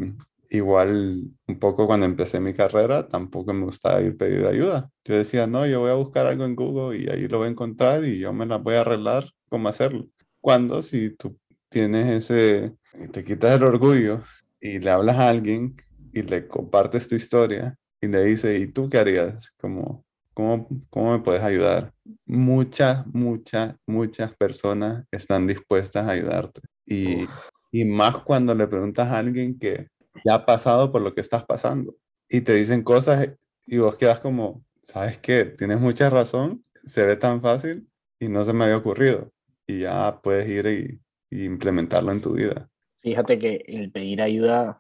igual 0.57 1.23
un 1.47 1.59
poco 1.59 1.87
cuando 1.87 2.07
empecé 2.07 2.40
mi 2.40 2.55
carrera 2.55 3.09
tampoco 3.09 3.53
me 3.53 3.64
gustaba 3.64 4.01
ir 4.01 4.12
a 4.12 4.17
pedir 4.17 4.47
ayuda. 4.47 4.90
Yo 5.05 5.17
decía, 5.17 5.47
no, 5.47 5.67
yo 5.67 5.81
voy 5.81 5.90
a 5.90 5.95
buscar 5.95 6.27
algo 6.27 6.45
en 6.45 6.57
Google 6.57 6.99
y 6.99 7.09
ahí 7.09 7.29
lo 7.29 7.38
voy 7.38 7.49
a 7.49 7.51
encontrar 7.51 8.05
y 8.05 8.19
yo 8.19 8.33
me 8.33 8.47
la 8.47 8.59
voy 8.59 8.75
a 8.75 8.83
arreglar 8.83 9.31
cómo 9.51 9.69
hacerlo. 9.69 10.07
Cuando 10.40 10.83
si 10.83 11.11
tú 11.11 11.38
tienes 11.69 12.31
ese, 12.31 12.75
te 13.12 13.25
quitas 13.25 13.57
el 13.57 13.64
orgullo 13.64 14.23
y 14.61 14.79
le 14.79 14.90
hablas 14.90 15.19
a 15.19 15.29
alguien 15.29 15.75
y 16.12 16.23
le 16.23 16.47
compartes 16.47 17.09
tu 17.09 17.17
historia 17.17 17.77
y 18.01 18.07
le 18.07 18.25
dices, 18.25 18.61
¿y 18.61 18.67
tú 18.69 18.88
qué 18.88 18.99
harías? 18.99 19.51
Como, 19.61 20.05
¿cómo, 20.33 20.69
¿Cómo 20.90 21.12
me 21.12 21.25
puedes 21.25 21.43
ayudar? 21.43 21.93
Muchas, 22.27 23.07
muchas, 23.07 23.77
muchas 23.87 24.35
personas 24.37 25.05
están 25.11 25.47
dispuestas 25.47 26.07
a 26.07 26.12
ayudarte. 26.12 26.61
Y, 26.87 27.27
y 27.73 27.85
más 27.85 28.19
cuando 28.19 28.55
le 28.55 28.67
preguntas 28.69 29.09
a 29.09 29.19
alguien 29.19 29.59
que 29.59 29.88
ya 30.24 30.34
ha 30.34 30.46
pasado 30.46 30.90
por 30.90 31.02
lo 31.02 31.14
que 31.14 31.20
estás 31.20 31.44
pasando. 31.44 31.94
Y 32.28 32.40
te 32.40 32.54
dicen 32.54 32.82
cosas 32.82 33.28
y 33.66 33.78
vos 33.78 33.96
quedas 33.96 34.20
como, 34.20 34.64
¿sabes 34.82 35.18
qué? 35.18 35.44
Tienes 35.44 35.80
mucha 35.80 36.10
razón, 36.10 36.62
se 36.84 37.04
ve 37.04 37.16
tan 37.16 37.40
fácil 37.40 37.88
y 38.18 38.28
no 38.28 38.44
se 38.44 38.52
me 38.52 38.64
había 38.64 38.78
ocurrido. 38.78 39.30
Y 39.66 39.80
ya 39.80 40.20
puedes 40.22 40.48
ir 40.48 40.66
y, 40.66 41.00
implementarlo 41.30 42.12
en 42.12 42.20
tu 42.20 42.34
vida. 42.34 42.70
Fíjate 43.02 43.40
que 43.40 43.64
el 43.66 43.90
pedir 43.90 44.22
ayuda, 44.22 44.78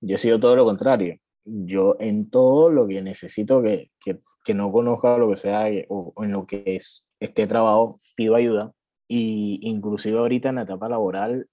yo 0.00 0.16
he 0.16 0.18
sido 0.18 0.40
todo 0.40 0.56
lo 0.56 0.64
contrario. 0.64 1.18
Yo 1.44 1.96
en 2.00 2.30
todo 2.30 2.68
lo 2.68 2.88
que 2.88 3.00
necesito 3.00 3.62
que, 3.62 3.92
que, 4.00 4.20
que 4.44 4.54
no 4.54 4.72
conozca 4.72 5.16
lo 5.18 5.30
que 5.30 5.36
sea 5.36 5.66
o, 5.88 6.12
en 6.16 6.32
lo 6.32 6.46
que 6.46 6.64
es, 6.66 7.06
esté 7.20 7.46
trabajo, 7.46 8.00
pido 8.16 8.34
ayuda. 8.34 8.72
Y 9.06 9.60
inclusive 9.62 10.18
ahorita 10.18 10.48
en 10.48 10.56
la 10.56 10.62
etapa 10.62 10.88
laboral, 10.88 11.46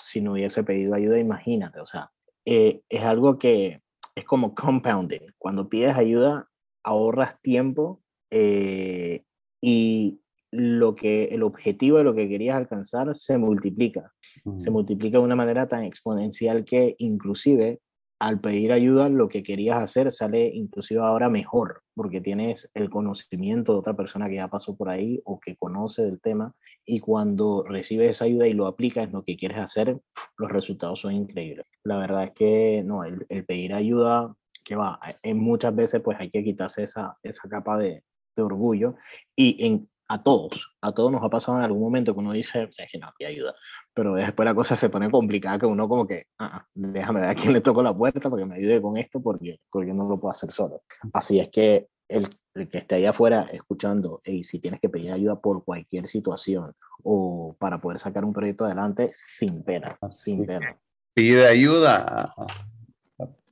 si 0.00 0.20
no 0.20 0.32
hubiese 0.32 0.64
pedido 0.64 0.94
ayuda, 0.94 1.18
imagínate, 1.18 1.80
o 1.80 1.86
sea, 1.86 2.10
eh, 2.46 2.82
es 2.88 3.02
algo 3.02 3.38
que 3.38 3.80
es 4.14 4.24
como 4.24 4.54
compounding. 4.54 5.32
Cuando 5.38 5.68
pides 5.68 5.96
ayuda, 5.96 6.48
ahorras 6.82 7.40
tiempo 7.40 8.02
eh, 8.30 9.24
y 9.60 10.20
lo 10.50 10.94
que 10.94 11.24
el 11.26 11.42
objetivo 11.42 11.98
de 11.98 12.04
lo 12.04 12.14
que 12.14 12.28
querías 12.28 12.56
alcanzar 12.56 13.16
se 13.16 13.38
multiplica. 13.38 14.12
Se 14.56 14.70
multiplica 14.70 15.18
de 15.18 15.24
una 15.24 15.34
manera 15.34 15.66
tan 15.66 15.82
exponencial 15.82 16.64
que 16.64 16.94
inclusive 16.98 17.80
al 18.20 18.40
pedir 18.40 18.72
ayuda 18.72 19.08
lo 19.08 19.28
que 19.28 19.42
querías 19.42 19.78
hacer 19.78 20.12
sale 20.12 20.50
inclusive 20.54 21.00
ahora 21.00 21.28
mejor, 21.28 21.82
porque 21.94 22.20
tienes 22.20 22.70
el 22.74 22.88
conocimiento 22.88 23.72
de 23.72 23.78
otra 23.78 23.94
persona 23.94 24.28
que 24.28 24.36
ya 24.36 24.48
pasó 24.48 24.76
por 24.76 24.88
ahí 24.88 25.20
o 25.24 25.40
que 25.40 25.56
conoce 25.56 26.02
del 26.02 26.20
tema 26.20 26.54
y 26.86 27.00
cuando 27.00 27.64
recibes 27.66 28.10
esa 28.10 28.26
ayuda 28.26 28.46
y 28.46 28.52
lo 28.52 28.66
aplicas 28.66 29.04
en 29.04 29.12
lo 29.12 29.24
que 29.24 29.36
quieres 29.36 29.58
hacer, 29.58 29.98
los 30.36 30.50
resultados 30.50 31.00
son 31.00 31.12
increíbles. 31.12 31.66
La 31.82 31.96
verdad 31.96 32.24
es 32.24 32.32
que 32.32 32.82
no, 32.84 33.04
el, 33.04 33.26
el 33.28 33.44
pedir 33.44 33.74
ayuda, 33.74 34.34
que 34.64 34.76
va, 34.76 34.98
en 35.22 35.38
muchas 35.38 35.74
veces 35.74 36.00
pues 36.02 36.18
hay 36.18 36.30
que 36.30 36.42
quitarse 36.42 36.82
esa, 36.82 37.16
esa 37.22 37.48
capa 37.48 37.78
de, 37.78 38.02
de 38.34 38.42
orgullo 38.42 38.96
y 39.36 39.64
en, 39.64 39.88
a 40.08 40.22
todos, 40.22 40.74
a 40.82 40.92
todos 40.92 41.10
nos 41.10 41.22
ha 41.22 41.30
pasado 41.30 41.58
en 41.58 41.64
algún 41.64 41.82
momento 41.82 42.12
que 42.12 42.20
uno 42.20 42.32
dice, 42.32 42.64
o 42.64 42.72
sea, 42.72 42.86
que 42.90 42.98
no, 42.98 43.10
hay 43.18 43.26
ayuda, 43.26 43.54
pero 43.94 44.14
después 44.14 44.44
la 44.44 44.54
cosa 44.54 44.76
se 44.76 44.90
pone 44.90 45.10
complicada 45.10 45.58
que 45.58 45.66
uno 45.66 45.88
como 45.88 46.06
que, 46.06 46.24
ah, 46.38 46.66
déjame 46.74 47.20
ver 47.20 47.30
a 47.30 47.34
quién 47.34 47.52
le 47.52 47.60
toco 47.60 47.82
la 47.82 47.96
puerta 47.96 48.28
para 48.28 48.42
que 48.42 48.48
me 48.48 48.56
ayude 48.56 48.82
con 48.82 48.96
esto 48.96 49.22
porque, 49.22 49.60
porque 49.70 49.92
no 49.92 50.08
lo 50.08 50.20
puedo 50.20 50.32
hacer 50.32 50.50
solo. 50.50 50.82
Así 51.12 51.38
es 51.40 51.48
que 51.48 51.88
el, 52.08 52.28
que 52.70 52.78
esté 52.78 52.96
allá 52.96 53.10
afuera 53.10 53.48
escuchando, 53.52 54.20
y 54.24 54.44
si 54.44 54.58
tienes 54.58 54.80
que 54.80 54.88
pedir 54.88 55.12
ayuda 55.12 55.40
por 55.40 55.64
cualquier 55.64 56.06
situación 56.06 56.72
o 57.02 57.56
para 57.58 57.80
poder 57.80 57.98
sacar 57.98 58.24
un 58.24 58.32
proyecto 58.32 58.64
adelante, 58.64 59.10
sin 59.12 59.62
pena, 59.62 59.98
sin 60.10 60.46
pena. 60.46 60.78
Pide 61.14 61.46
ayuda, 61.46 62.34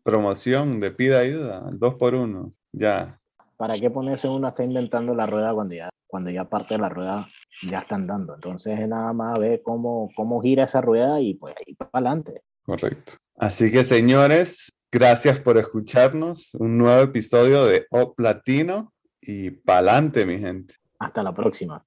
promoción 0.03 0.81
de 0.81 0.91
pide 0.91 1.19
ayuda, 1.19 1.71
dos 1.73 1.95
por 1.95 2.15
uno, 2.15 2.53
ya. 2.73 3.21
¿Para 3.57 3.75
qué 3.75 3.91
ponerse 3.91 4.29
uno 4.29 4.49
está 4.49 4.65
inventando 4.65 5.15
la 5.15 5.27
rueda 5.27 5.55
cuando 5.55 5.75
ya 5.75 5.93
cuando 6.13 6.31
ya 6.31 6.45
parte 6.45 6.75
de 6.75 6.81
la 6.81 6.91
rueda 6.91 7.27
ya 7.63 7.79
están 7.79 8.07
dando. 8.07 8.35
Entonces 8.35 8.79
es 8.79 8.87
nada 8.87 9.15
más 9.15 9.39
ver 9.39 9.63
cómo, 9.63 10.11
cómo 10.15 10.43
gira 10.43 10.65
esa 10.65 10.83
rueda 10.83 11.19
y 11.23 11.33
pues 11.33 11.55
ahí 11.57 11.75
para 11.75 11.89
adelante. 11.95 12.43
Correcto. 12.65 13.15
Así 13.39 13.73
que 13.73 13.83
señores, 13.83 14.71
gracias 14.93 15.41
por 15.41 15.57
escucharnos. 15.57 16.55
Un 16.55 16.77
nuevo 16.79 17.03
episodio 17.03 17.65
de 17.65 17.87
O 17.91 18.15
Platino 18.15 18.93
y 19.21 19.51
pa'lante, 19.51 20.27
mi 20.27 20.39
gente. 20.39 20.75
Hasta 20.99 21.23
la 21.23 21.35
próxima. 21.35 21.85